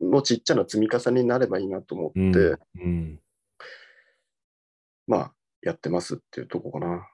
[0.00, 3.20] のちっちゃな積み重ねになればいいなと思って、うんうん、
[5.06, 5.32] まあ
[5.62, 7.08] やってますっていうとこかな。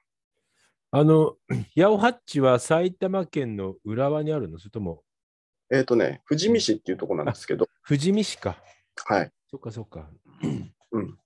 [0.92, 1.36] あの、
[1.76, 4.58] 八尾ハッチは埼玉県の浦和にあるの？
[4.58, 5.02] それとも？
[5.70, 7.68] えっ、ー、とね、富士見市っていうところなんですけど。
[7.86, 8.56] 富士見市か。
[9.06, 9.30] はい。
[9.48, 10.10] そっかそっか。
[10.90, 11.16] うん。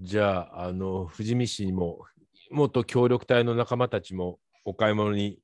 [0.00, 2.06] じゃあ、あの、富士見市にも、
[2.50, 5.38] 元協力隊の仲間たちもお買い物に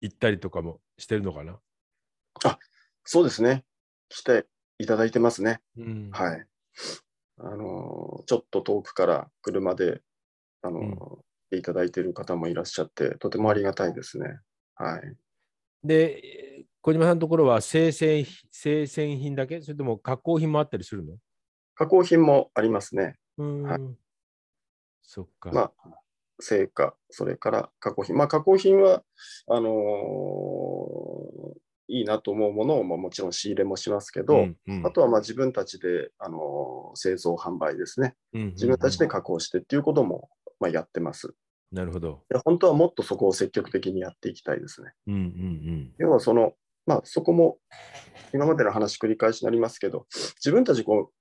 [0.00, 1.58] 行ったりとかもしてるのかな？
[2.44, 2.58] あ、
[3.04, 3.64] そうですね。
[4.08, 4.46] 来て
[4.78, 5.60] いただいてますね。
[5.76, 6.46] うん、はい。
[7.38, 10.02] あの、ちょっと遠くから車で、
[10.62, 10.80] あの、
[11.50, 14.38] うん、いただいている方もいらっしゃって、とてもありがたいですね。
[14.74, 15.16] はい。
[15.84, 19.60] で、小島さんのところは生鮮生鮮品だけ？
[19.60, 21.16] それとも加工品もあったりするの？
[21.74, 23.16] 加工品もありますね。
[23.38, 23.80] うん、はい、
[25.02, 25.50] そっか。
[25.52, 25.72] まあ、
[26.40, 28.16] 成果、それから加工品。
[28.16, 29.02] まあ、加工品は、
[29.48, 29.72] あのー、
[31.88, 40.28] いいなと思うものを、まあ、もちろん仕入れもしますけど、うんうん、あとはまあ自分たちで、あのー、製造、販売ですね、うんうんうん、自分たちで加工してっていうことも、
[40.58, 41.34] まあ、やってます。
[41.72, 42.22] なるほど。
[42.44, 44.92] 本当はもっとそこを積極的にやっていきたいですね。
[45.06, 46.52] うんうんうん、要はその、
[46.86, 47.58] まあ、そこも
[48.32, 50.06] 今までの話繰り返しになりますけど、
[50.36, 51.12] 自分たちこう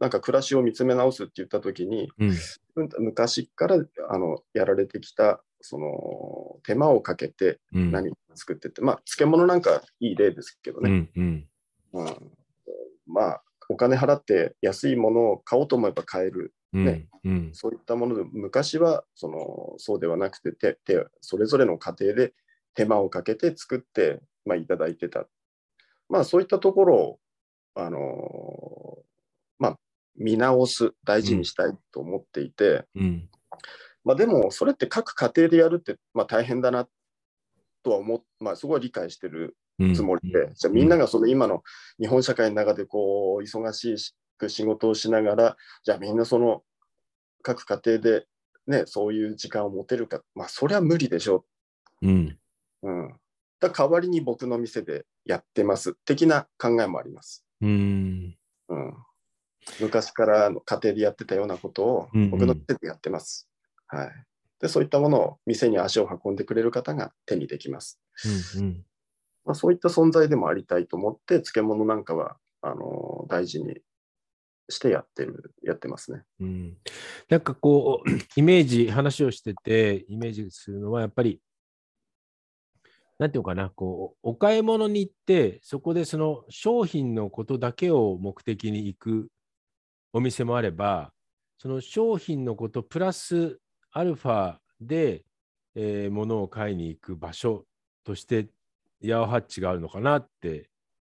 [0.00, 3.76] なんか暮らしを見つめ直すって言った時に、うん、昔から
[4.10, 11.46] あのやられてきたその手間をかけて何か作ってて、うん、まあ漬物なんかいい例ですけどね、うん
[11.92, 12.30] うん、
[13.06, 17.06] まあお金払って安いものを買おうと思えば買える、ね。
[17.52, 22.34] そういったもので昔はそのそうではなくてててそれぞれの家庭で
[22.74, 25.26] 手間をかけて作って、まあ、いただいてた、
[26.08, 27.18] まあ、そういったところを
[27.74, 28.91] あのまあ、
[30.16, 33.28] 見直す、大事にしたいと思っていて、うん、
[34.04, 36.88] まあ、でも、それって各家庭でやるって、まあ、大変だな
[37.82, 39.56] とは思っ、まあ、そこは理解してる
[39.94, 41.62] つもりで、うん、じゃあみんながその今の
[42.00, 46.62] 日本社会の中でこう忙しい仕事をしながら、じゃあみんなその
[47.42, 48.26] 各家庭で、
[48.66, 51.44] ね、そういう時間を持てるか、まあ、それは無理でしょ
[52.02, 52.08] う。
[52.08, 52.38] うん。
[52.82, 53.14] うん、
[53.60, 57.44] だ代わりに僕の店でやってます的な考えもあります。
[57.60, 58.36] うん、
[58.68, 58.96] うん
[59.80, 63.48] 昔からの家庭でやってたようなことを僕の手でやってます。
[63.92, 64.12] うんうん、はい。
[64.60, 68.00] で、そういったものを店に足を運んでくれる方が手にできます。
[68.56, 68.84] うんうん
[69.44, 73.80] まあ、そういった存在でもありたいと思って、漬物なんかはあの大事に
[74.68, 76.22] してやってる、やってますね。
[76.40, 76.76] うん、
[77.28, 81.40] なんかこう、 イメージ、話をしてて、イメージするのは、やっぱり、
[83.18, 89.28] なんていうかな、こう、お買い物に行って、そこでその商品のことだけを目的に行く
[90.12, 91.12] お店もあれば、
[91.58, 93.58] その商品のことプラス
[93.92, 95.24] アルファで、
[95.74, 97.64] えー、物を買いに行く場所
[98.04, 98.48] として
[99.00, 100.68] ヤオハッチがあるのかなって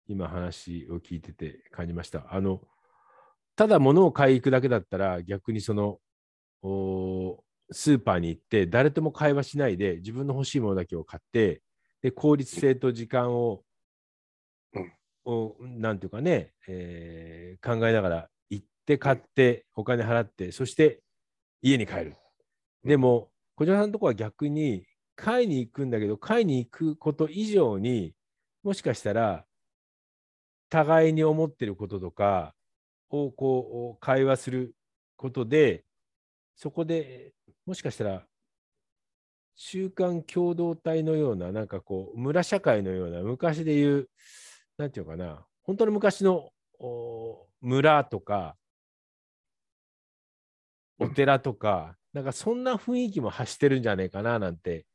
[0.08, 2.28] 今話を聞いてて感じました。
[2.30, 2.62] あの
[3.56, 6.00] ただ物を買いに行くだけだったら逆にその
[7.72, 11.62] スーパーに行って誰とも会話しないで自分の欲しいものだけを買って
[12.02, 13.64] で効率性と時間を、
[15.26, 18.30] うん、なんていうかね、えー、考えながら
[18.86, 21.02] って買ってお金払ってそして
[21.64, 22.16] 家に帰る。
[22.84, 28.14] でも小島さんのところは逆に買いに行くんだけど買いに行くこと以上に
[28.64, 29.44] もしかしたら
[30.70, 32.54] 互いに思ってることとか
[33.10, 34.76] をこう会話する
[35.16, 35.84] ことで
[36.56, 37.34] そこで
[37.66, 38.24] もしかしたら
[39.56, 44.10] 習慣共同体のようななんかこう村社会のような昔で言う
[44.78, 46.52] 何て言うかな本当の昔の
[47.62, 48.56] 村とか
[51.00, 54.86] お寺とか、なんかそんな雰囲気も発してるんじゃないかななんて、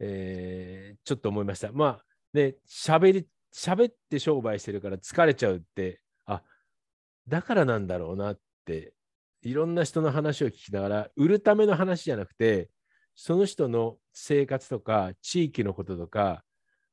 [0.00, 1.72] えー、ちょっと思いました。
[1.72, 6.42] まあ、ね、喋り、喋って商売してるから疲れちゃうって、あ
[7.28, 8.92] だからなんだろうなって、
[9.42, 12.70] いろんな人の話を聞きながら、売るための話じゃなくて、
[13.14, 16.44] その人の生活とか、地域のこととか、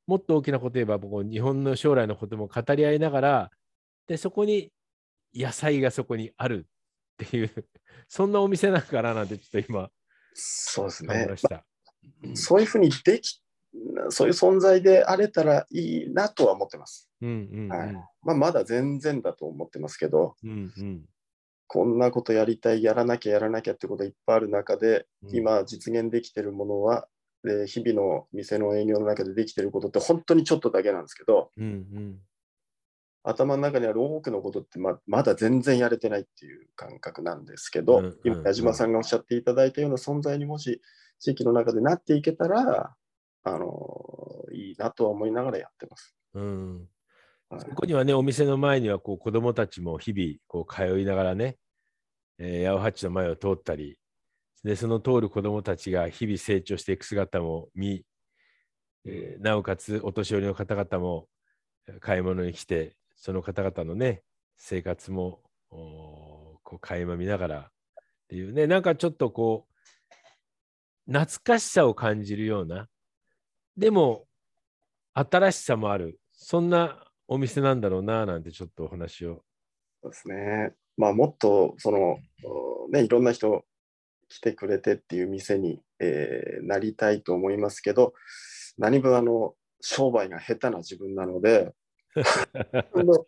[0.06, 3.50] もっと大きなこと言えば、僕、日本の将来のことも語り合いながら、
[4.06, 4.72] で、そこに
[5.34, 6.66] 野菜がそこにある
[7.24, 7.50] っていう
[8.08, 9.90] そんなお店なんかななんてちょっと今、
[10.34, 11.28] そうですね。
[12.34, 13.42] そういうふうにでき、
[14.10, 17.10] そういう存在であれたらいいなとは思ってます。
[17.20, 17.92] うんうんうん、はい。
[18.22, 21.04] まあ、まだ全然だと思ってますけど、うんうん、
[21.66, 27.08] こんなことやりたい、やらなきゃやらなきゃってこといっぱいある中で、うん、今実現できてるものは
[27.42, 32.18] で日々の店の営業の中でできてることって本当にちょっとだけなんですけど、うんうん
[33.28, 40.80] 頭の中にある多くのことってままだ全然やれてないっていう感覚なんですけど、うんうん今矢島さんがおっしゃっていただいたような存在にもし
[41.18, 42.94] 地域の中でなっていけたら、
[43.42, 46.14] あのいいなとは思いながらやってます。
[46.34, 46.88] うん
[47.48, 51.56] はいそこにはね、お店の前にはこう子供たちも日々こう通いながらね、
[52.38, 53.98] えー、八百八の前を通ったり、
[54.62, 58.04] でその通る子供たちが日々成長していく姿も見、
[59.04, 61.28] えーなおかつお年寄りの方々も
[62.00, 64.22] 買い物に来て、その方々のね、
[64.56, 65.40] 生活も
[65.70, 67.64] こう垣間見ながらっ
[68.28, 69.66] ていうね、なんかちょっとこ
[71.08, 72.88] う、懐かしさを感じるような、
[73.76, 74.26] でも
[75.14, 79.42] 新しさもある、そんなお店なんだろうななんてちょっとお話を。
[80.02, 80.74] そうですね。
[80.96, 82.18] まあ、もっとその、
[82.90, 83.64] ね、いろんな人
[84.28, 88.12] 来てくれてっていう店に、えーなりたいと思いますけど、
[88.76, 91.72] 何分あの商売が下手な自分なので、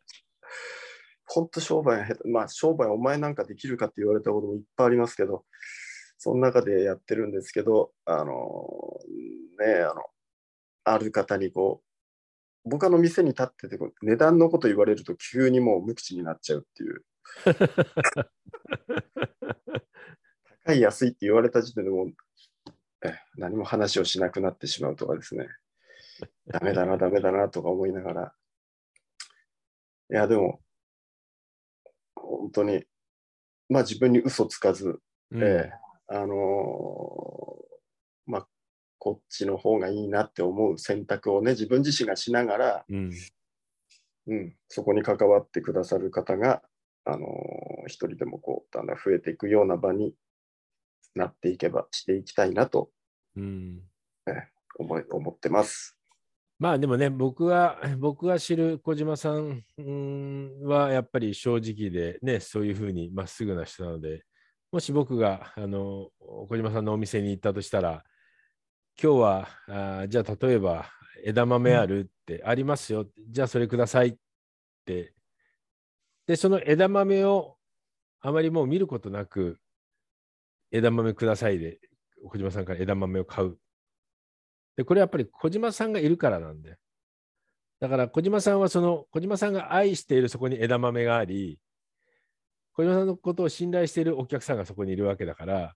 [1.26, 5.44] 本当商売まあ商売お前なんかできるかって言われたこともいっぱいありますけど、
[6.16, 8.98] その中でやってるんですけど、あの
[9.60, 10.02] ね、あの、
[10.84, 11.82] ある方にこ
[12.64, 17.04] う、僕あの店に立ってて値段のこと言われると急にもう無口になっちゃうっていう。
[20.64, 22.12] 高い安いって言われた時点でもう
[23.04, 25.48] え何も話をしなくなってしまうとかですね。
[26.46, 28.34] ダメだな、ダメだなとか思いながら。
[30.10, 30.60] いや、でも、
[32.14, 32.84] 本当に、
[33.68, 35.00] まあ自分に嘘つかず、
[35.30, 35.42] うん。
[35.42, 35.72] ええ
[36.10, 36.28] あのー
[38.24, 38.48] まあ、
[38.98, 43.10] こっちの方がいいなって思う選択をね、自分自身がしながら、うん。
[44.28, 46.62] うん、そこに関わってくださる方が、
[47.04, 50.14] あのー一人でもこう、だんだん増えていくような場に
[51.14, 52.90] なっていけば、していきたいなと
[53.36, 53.82] うん。
[54.78, 55.97] 思い思ってます。
[56.58, 59.62] まあでもね、僕は、 僕が知る小島さん
[60.62, 64.24] はやっぱり正直でね、そういうふうにまっすぐな人なので、
[64.72, 68.04] もし僕があの小島さんのお店に行ったとしたら、
[69.00, 69.48] 今日は、
[70.02, 70.90] あじゃあ例えば
[71.22, 74.16] 枝豆あるって、ありますよ、じゃあそれくださいっ
[74.84, 75.14] て。
[76.26, 77.56] で、その枝豆を
[78.20, 79.60] あまりもう見ることなく、
[80.72, 81.78] 枝豆くださいで、
[82.24, 83.58] 小島さんから枝豆を買う。
[84.78, 86.76] で、これやっぱり小島さんがいるからなんで。
[87.80, 91.58] だから小島さんはその小島さんが愛しているそこに枝豆があり、
[92.74, 95.74] 小島さんのことを信頼しているお客さんがそこにいるわけだから、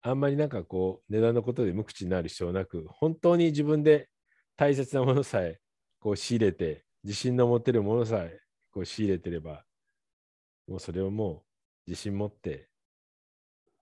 [0.00, 4.08] あんまりなんかこう値段のことで無口になる必要なく、本当に自分で
[4.56, 5.58] 大切なものさえ
[5.98, 9.64] こう仕入れて、自信の持てるものさえこう仕入れてれば、
[10.66, 11.44] もうそれをも
[11.86, 12.70] う自信持って、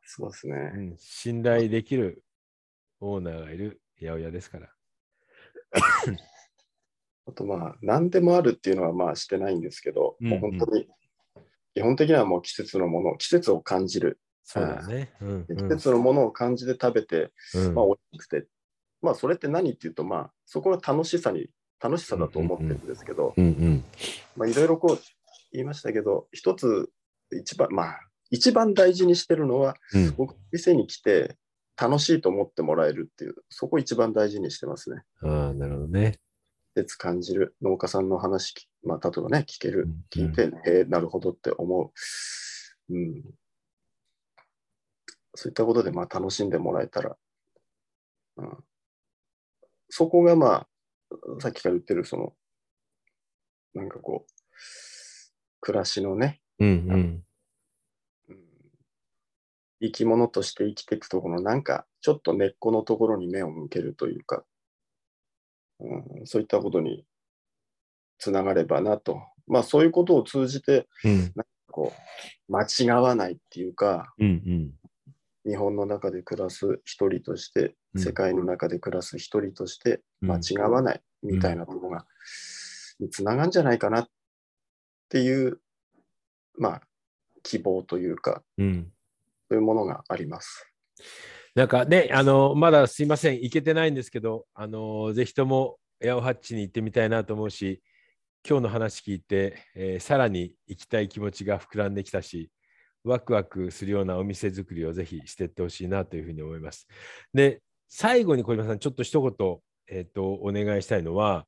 [0.03, 0.73] そうですね。
[0.75, 2.25] うん、信頼できる
[2.99, 4.69] オーナーがいる八百屋ですから。
[7.29, 10.89] あとまあ、何でもあるっていうのはまあしてないんですけど、うんもう本当に、
[11.75, 14.19] 基本的にはもう季節のもの、季節を感じる。
[14.45, 15.13] そうだね。
[15.21, 15.69] うん季うん。
[15.69, 17.75] 節のものを感じて食べて、うん。
[17.75, 18.47] まあ、美味しくて、
[19.03, 23.85] まあ、それって何っていうと、まあ、そこは楽しさに、楽しさだと思ってるんですけど、うんうん。
[24.37, 25.01] まあ、いろいろこう
[25.53, 26.91] 言いましたけど、一つ、
[27.31, 30.15] 一番、まあ、一番大事にしてるのは、うん。
[30.17, 31.37] 僕、店に来て
[31.81, 35.03] 楽しいと思ってもらえるっていう、そこ一番大事にしてますね。
[35.23, 36.19] ああ、なるほどね。
[36.75, 41.93] 季節感じる、農家さんの話き、まあ、例えばね、聞ける、うん聞いて、えーなるほどって思
[42.91, 42.95] う。
[42.95, 43.23] うん。
[45.37, 47.17] そういったことで、まあ、楽しんでもらえたら、
[48.39, 48.65] うん、
[49.89, 50.69] そこが、まあ、
[51.41, 52.35] さっきから言ってる、その、
[53.75, 54.33] なんかこう、
[55.61, 57.25] 暮らしのね、うんうんうん
[59.81, 64.45] 生き物として生きていくところの、なんか、ちょっと根っこのところに目を向けるというか、
[65.81, 67.05] うん、そういったことに
[68.19, 69.21] つながればなと。
[69.47, 71.33] まあ、そういうことを通じて、うん。
[71.71, 71.93] こ
[72.49, 75.51] う、間違わないっていうか、うんうん。
[75.51, 78.03] 日本の中で暮らす一人として、うん。
[78.03, 80.31] 世界の中で暮らす一人として、うん。
[80.31, 82.07] 間違わないみたいなところが、
[82.99, 84.09] につながるんじゃないかなっ
[85.09, 85.61] ていう、
[86.59, 86.83] まあ、
[87.45, 88.93] 希望というか、うん
[89.49, 90.71] そういうものがあります。
[91.55, 97.83] なんかね、あのまだすいません、行けてないんですけど、あのぜひともエアオハッチに行ってみたいなと思うし、
[98.49, 102.51] 今日の話聞いて、えーさらに行きたい気持ちが膨らんできたし、
[103.05, 106.87] ワクワクするようなお店作りをぜひしていってほしいなというふうに思います。
[107.35, 111.47] で、最後に小島さん、ちょっと一言、えー、とお願いしたいのは、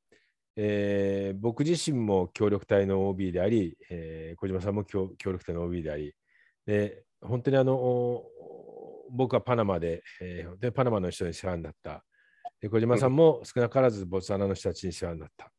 [0.57, 6.13] えー僕自身も協力隊の OB であり、えー小島さんも協協力隊の OB であり、
[6.65, 8.23] で本当にあの
[9.11, 12.03] 僕はパナマで、えーでパナマの人に世話になった、
[12.59, 15.51] で小島さんも少なからずボツワナの人たちに世話になった。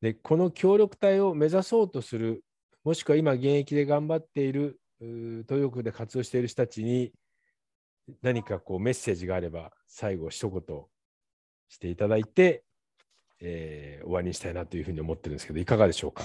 [0.00, 2.42] で、この協力隊を目指そうとする、
[2.84, 7.12] もしくは今現役で頑張っている、うー東洋区で活動している人たちに
[8.20, 10.62] 何かこうメッセージがあれば、最後一言
[11.68, 12.64] していただいて、
[13.40, 16.24] えー終わりにしたいなというふうに思ってるんですけど、いかがでしょうか？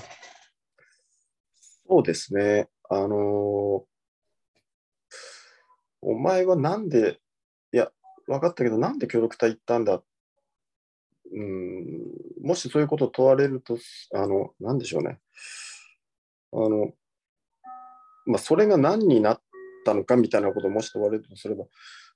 [1.87, 2.67] そうですね。
[2.89, 3.83] あのー
[6.01, 7.19] お前はなんで、
[7.73, 7.91] いや、
[8.27, 10.01] 分かったけど、なんで協力隊行ったんだ？
[11.33, 13.77] うん、もしそういうことを問われると、
[14.13, 15.19] あの、なんでしょうね。
[16.53, 16.93] あの、
[18.25, 19.41] まあ、それが何になっ
[19.85, 21.65] たのかみたいなことをもし問われるとすれば、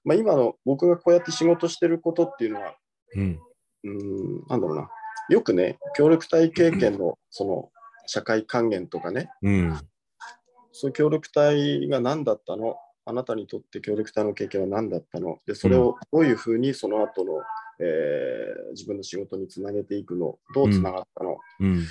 [0.03, 2.75] まあ、今の僕がこうやって仕事してることっていうのは、
[3.15, 3.39] うん。
[3.83, 4.89] うん、なんだろうな。
[5.29, 7.69] よくね、協力隊経験のその
[8.05, 9.77] 社会還元とかね、うん。
[10.71, 12.77] そういう協力隊が何だったの？
[13.11, 15.39] あなたにとって協力隊の経験は何だったの？
[15.45, 17.33] で、それをどういうふうにその後の、
[17.79, 20.39] えー自分の仕事につなげていくの？
[20.55, 21.85] どうつながったの、うん。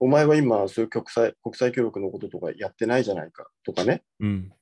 [0.00, 3.48] お前は今、そういう国際国際協力のこととかやってないじゃないか？
[3.64, 4.02] とかね。
[4.20, 4.52] うん。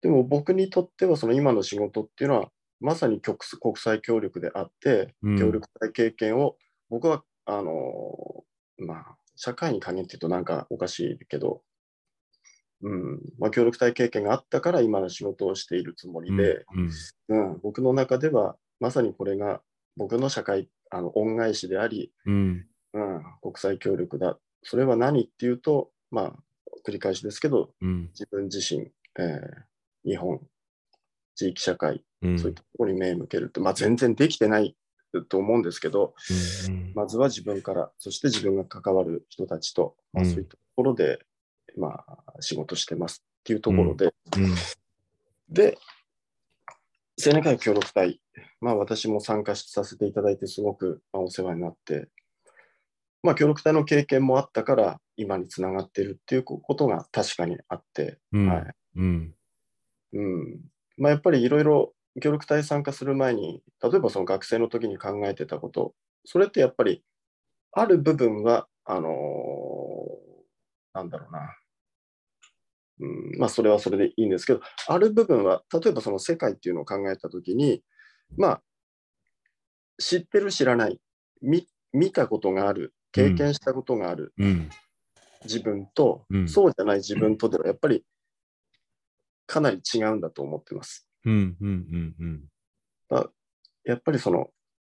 [0.00, 2.48] でも僕にとってはその今の仕事っていうのは
[2.80, 5.38] まさに国国際協力であって、うん。
[5.38, 6.56] 協力隊経験を
[6.88, 11.60] 僕はあのーまあ社会に還元っていうとなんかおかしいけど、
[12.82, 16.90] うんまあ、協力隊経験があったから今の仕事をしているつもりで、うん。
[17.28, 19.62] うん僕の中ではまさにこれが
[19.96, 22.66] 僕の社会あの恩返しであり、うん。
[22.92, 26.32] うん、国際協力だそれは何っていうとまあ
[26.86, 28.08] 繰り返しですけどうん。
[28.08, 30.40] 自分自身、えー日本、
[31.34, 32.38] 地域社会、うん。
[32.38, 34.76] そういったところに目を向けるって、まあ、全然できてない
[35.28, 36.14] と思うんですけど、
[36.68, 41.20] うんまずは自分から、そして自分が関わる人たちと、まあ、うんそういったところで、
[41.76, 44.06] まあ、仕事してますっていうところで、
[44.36, 44.54] うん。
[45.48, 45.78] で、
[47.24, 48.20] 青年会協力隊、
[48.60, 52.08] まあ、私も参加させていただいて、すごくまあお世話になって、
[53.22, 58.48] まあ、協力隊の経験もあったから、今につながっているっていうことが確かにあって、うん。
[58.48, 58.74] はい。
[58.96, 59.34] うん。
[60.12, 60.60] うん
[60.96, 65.94] まあ、やっぱりいろいろ協力隊参加する前に、例えばその学生の時に考えてたこと、
[66.24, 67.02] それってやっぱり
[67.72, 70.24] ある部分は、あのー
[70.94, 71.56] なんだろうな、
[73.00, 77.82] うん、まあそれはそれでいいんですけど、ある部分は、例えばその世界っていうのを考えた時に、
[78.36, 78.62] まあ、
[79.98, 81.00] 知ってる知らない、
[81.42, 84.70] 見見たことがある、経験したことがあるうん。
[85.44, 88.04] 自分と、うんそうじゃない自分とではやっぱり
[89.46, 91.06] かなり違うんだと思ってます。
[91.24, 91.56] うん。
[91.60, 91.68] うん。
[91.68, 92.44] うん。
[93.84, 94.48] やっぱりその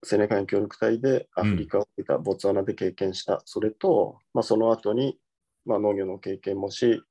[0.10, 5.18] 青年会協力隊でアフリカを見た、ボツワナで経験した、それと、まあ、その後に、
[5.66, 7.02] まあ、農業の経験もし、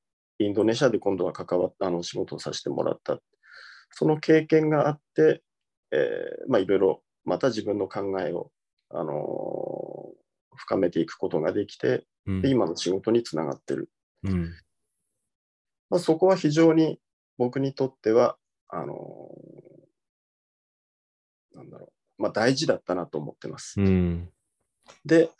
[0.44, 3.18] インドネシアで今度は関わったあの仕事をさせてもらった。
[3.90, 5.42] その経験があって、
[5.92, 8.50] えーまあ、いろいろまた自分の考えを、
[8.88, 10.20] あのー
[10.56, 13.88] 深めていくことができて、うんで今の仕事につながってる。
[14.24, 14.50] うん。
[15.88, 17.00] まあ、そこは非常に
[17.38, 18.36] 僕にとっては、
[18.68, 23.80] あのーなんだろう、まあ、大事だったなと思ってます。
[23.80, 24.30] うん。
[25.04, 25.30] で、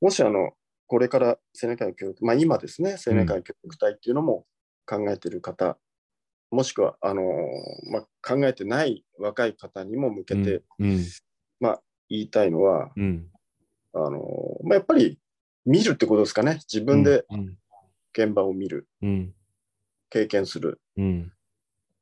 [0.00, 0.52] もしあの、
[0.86, 4.46] これから青年会協力、まあ今ですね、青年会協力隊っていうのも
[4.86, 5.78] 考えている方、
[6.50, 11.04] もしくは、あのーまあ、考えてない若い方にも向けてうん。
[12.08, 13.26] 言いたいのは、うん。
[13.92, 15.18] あのーまあ、やっぱり
[15.64, 16.60] 見るってことですかね。
[16.72, 17.58] 自分でうん。
[18.16, 19.34] 現場を見る、うん。
[20.08, 20.80] 経験する。
[20.96, 21.32] うん。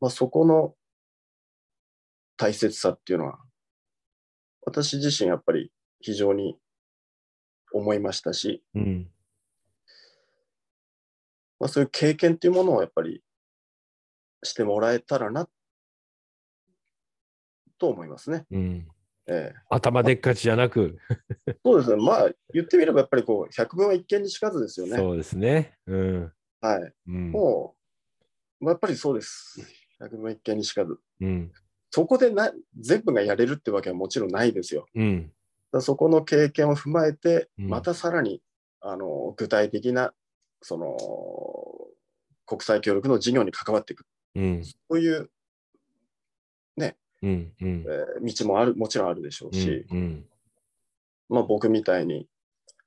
[0.00, 0.74] まあ、そこの
[2.36, 3.38] 大切さっていうのは、
[4.66, 6.58] 私自身やっぱり非常に
[7.74, 9.10] 思いましたし、うん。
[11.58, 13.22] まあ、そういう経験っていうものをやっぱり
[14.44, 15.48] してもらえたらな
[17.78, 18.46] と思いますね。
[18.50, 18.86] うん。
[19.26, 20.98] ええ頭でっかちじゃなく、
[21.64, 22.02] そうですね。
[22.02, 24.96] まあ言ってみればやっぱりこう百聞は一見にしかずですよね。
[24.96, 25.78] そうですね。
[25.86, 26.32] うん。
[26.60, 26.92] はい。
[27.08, 27.30] うん。
[27.32, 27.74] も
[28.60, 29.60] う、まあやっぱりそうです。
[29.98, 30.98] 百聞は一見にしかず。
[31.20, 31.52] うん。
[31.90, 34.86] そこでな全部がやれるってわけはもちろんないですよ。
[34.94, 35.32] うん。
[35.80, 38.40] そこの経験を踏まえて、うんまたさらに、
[38.80, 40.12] あの具体的な
[40.60, 40.96] その
[42.46, 44.04] 国際協力の事業に関わっていく。
[44.34, 44.64] うん。
[44.64, 45.30] そういう、
[47.22, 47.52] うん。
[47.62, 48.20] うんえ。
[48.20, 50.26] ー道もある、もちろんあるでしょうし、うん。
[51.28, 52.28] まあ僕みたいに、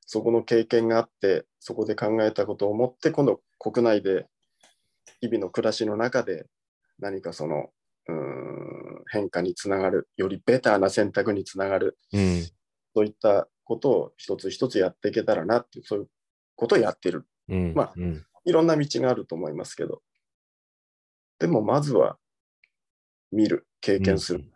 [0.05, 4.27] そこの経験があって、そこで考えたことを持って、今度国内で
[5.21, 6.45] 日々の暮らしの中で
[6.99, 7.69] 何かその、
[8.07, 12.43] うーん変化につながる、よりベターな選択につながる、うん。
[12.97, 16.09] そういったことを一つ一つやっていけたらなっていう、そういう
[16.55, 17.27] ことをやってる。
[17.47, 17.73] うん。
[17.75, 18.25] まあうん。
[18.43, 20.01] いろんな道があると思いますけど。
[21.37, 22.17] でもまずは、
[23.31, 24.51] 見る、経験する、うん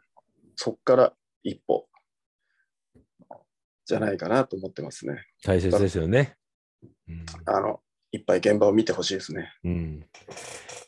[0.55, 1.13] そこから
[1.43, 1.87] 一歩
[3.85, 5.25] じゃないかなと思ってますね。
[5.43, 6.35] 大切ですよね。
[7.07, 7.79] うんあの、
[8.11, 9.53] いっぱい現場を見てほしいですね。
[9.63, 10.05] うん、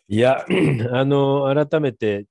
[0.08, 0.44] いや、
[0.92, 2.26] あの、改めて、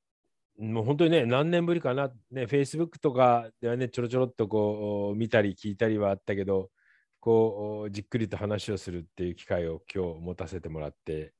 [0.63, 6.71] もう本当にね、何年ぶりかな、ね、Facebook とかではね、ちょろちょろっとこう、見たり聞いたりはあったけど、
[7.19, 11.35] こう、じっくりと話をするっていう機会を今日持たせてもらって、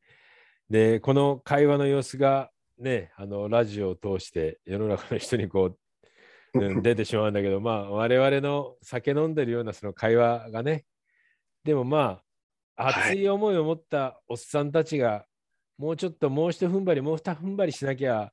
[0.69, 5.77] で、この会話の様子が、ね、あの、ラジオを通して世の中の人にこ
[6.55, 10.85] う、うん、 出てしまうんだけど、まあ、我々の酒飲んでるようなその会話がね、
[11.63, 11.99] でもま
[12.75, 15.27] あ、はい熱い思いを持ったおっさんたちが、
[15.79, 18.33] もうちょっともう一踏ん張り、もう二踏ん張りしなきゃ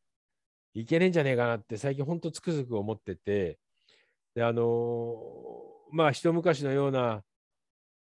[0.80, 3.60] いけねえんじゃねえかなって、最近本当つくづく思ってて、
[4.36, 7.24] で、あのーまあ、一昔のような、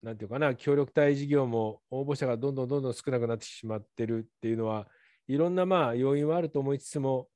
[0.02, 4.88] なんていうかな、協力隊事業も応募者がどんどんどんどん少なくなってしまってるっていうのは、
[5.28, 7.28] いろんなまあ要因はあると思いつつも、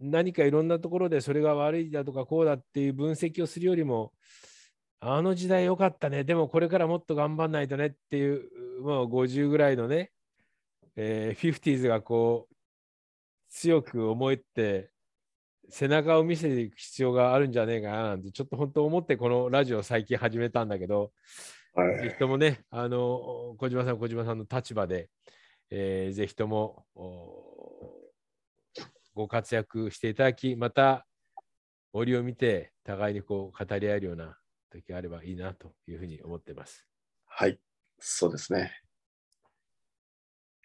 [0.00, 4.12] 何かいろんなところでそれが悪いだとかこうだっていう分析をするよりも、
[5.00, 8.34] あの時代良かったね、でもこれからもっと頑張んないとねってい
[8.78, 10.10] う、もう50ぐらいのね、
[10.96, 12.54] えー、50s がこう、
[13.50, 14.90] 強く思えて、
[15.68, 21.12] 背中を見せていく必要があるんじゃねえかななんて、ちょっと本当思ってこのラジオを最近始めたんだけど、
[21.74, 25.08] はいぜひともね、あの、小島さん、小島さんの立場で、
[25.70, 27.90] えーぜひともお
[29.14, 31.06] ご活躍していただき、また
[31.92, 34.38] 折を見て、互いにこう語り合えるような
[34.70, 36.86] 時があればいいなというふうに思ってます。
[37.26, 37.60] はい、
[37.98, 38.72] そうですね。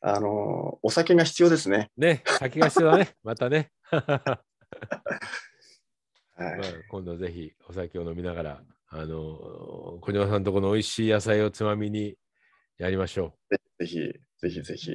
[0.02, 1.92] あの、お酒が必要ですね。
[1.98, 3.72] ね、先が必要だね、 またね。
[3.92, 4.00] ま
[6.38, 12.18] はいあ、今度ぜひお酒を飲みながら、あの、小島さんとこの美味しい野菜をつまみに
[12.78, 13.38] やりましょ
[13.80, 13.96] ぜひ、
[14.42, 14.92] ぜひぜひ。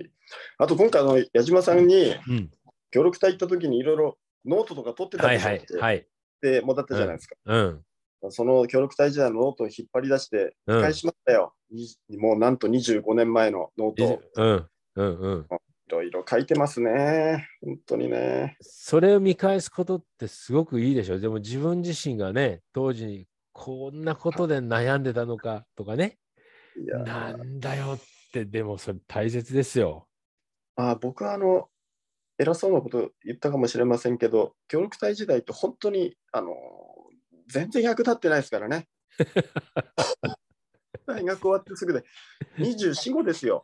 [0.59, 2.21] あと、今回、あの矢島さんにう。
[2.29, 2.51] うん。
[2.91, 5.77] 協力隊行った時にいろいろノートとか取ってたはいはいでしょ？
[5.77, 6.07] って、はい。
[6.41, 7.37] でもだったじゃないですか。
[7.45, 7.85] うん。
[8.31, 11.55] その協力隊時代のノートを引っ張り出して、うん返しましたよ。
[11.71, 11.89] に
[12.19, 14.69] もうなんと25年前のノートをうん。
[14.97, 15.47] うんうん。
[15.91, 17.49] いろいろ書いてますね。
[17.63, 18.57] 本当にね。
[18.61, 21.19] それを見返すことってすごくいいでしょ。
[21.19, 26.19] でも自分自身がね、当時こんなことで悩んでたのかとかね、
[26.77, 28.01] いやなんだよっ
[28.33, 30.07] て、でもそれ大切ですよ。
[30.77, 31.69] あ僕はあの
[32.39, 36.55] 偉そうなこと言ったかもしれませんけど、協力隊時代って本当にあの
[37.49, 38.87] 全然役立ってないですからね。
[41.07, 42.05] 大学終わってすぐで
[42.59, 43.61] 24、5ですよ。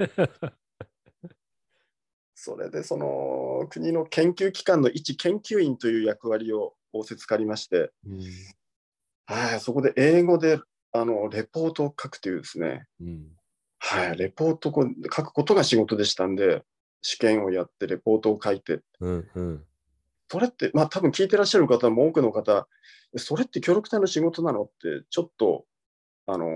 [2.38, 8.20] それでその国の研究機関の一研究員という役割を仰せつかりまして、うん。
[9.24, 10.60] はい、そこで英語で
[10.92, 13.26] あのレポートを書くというですね、うん。
[13.78, 16.62] はい、レポートを書くことが仕事でしたんで、
[17.00, 19.30] 試験をやってレポートを書いて、うん。
[19.34, 19.64] うん。
[20.30, 22.68] それって、まあ多分聞いてらっしゃる方も多くの方、
[23.16, 25.64] それって協力隊の仕事なのって、ちょっと、
[26.26, 26.48] あのー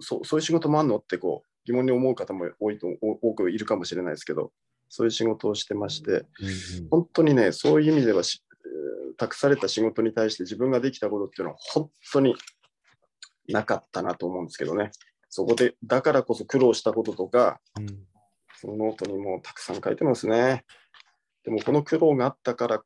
[0.00, 4.52] そうそういう仕事もあるのってこう疑問に思う方も多いとお多くいるかもしれないですけど、
[4.88, 6.26] そういう仕事をしてまして、うん
[6.90, 8.22] 本当にね、そういう意味では
[9.16, 12.34] 託された仕事に対して自分ができたことっていうのは本当に
[13.48, 14.90] なかったなと思うんですけどね。
[15.28, 17.86] そこで、だからこそ苦労したこととか、うん。
[18.60, 20.64] そのノートにもたくさん書いてますね。
[21.44, 22.82] でもこの苦労があったから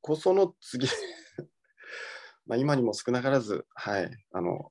[0.00, 0.86] こその次、
[2.46, 4.70] まあ今にも少なからず、はい、あの、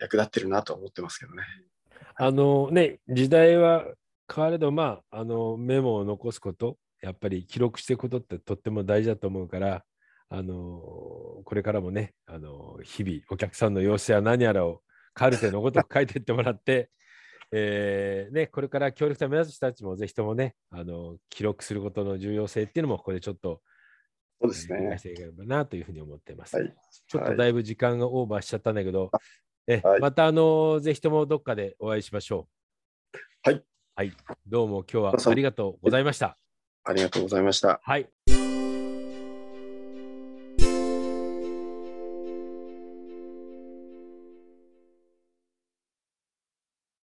[0.00, 1.42] 役立ってるなと思ってますけどね。
[2.18, 3.84] あのね、時代は
[4.32, 9.84] 変われど、まあ、あのメモを残すこと、やっぱり記録していくことってとっても大事だと思うから、
[10.28, 10.80] あの
[11.44, 14.80] これからもね、あの日々お客さんの様子や何やらを
[15.14, 16.90] カルテのごとく書いていってもらって、
[17.52, 23.60] えーね、これから協力隊を目指す人たちもぜひともね、あの記録することの重要性っていうのもここでちょっと
[24.40, 25.02] そうですねし。
[25.02, 26.56] ていければなというふうに思っています。
[26.56, 26.74] はい。
[27.06, 29.10] ちょっとだいぶ時間がオーバーしちゃったんだけど、
[29.66, 32.48] えはいまたあのぜひともどっかでお会いしましょ
[33.14, 33.48] う。
[33.48, 33.62] はい。
[33.94, 34.12] はい。
[34.46, 36.36] どうも今日はありがとうございました。
[36.84, 37.80] ありがとうございました。
[37.82, 38.08] はい。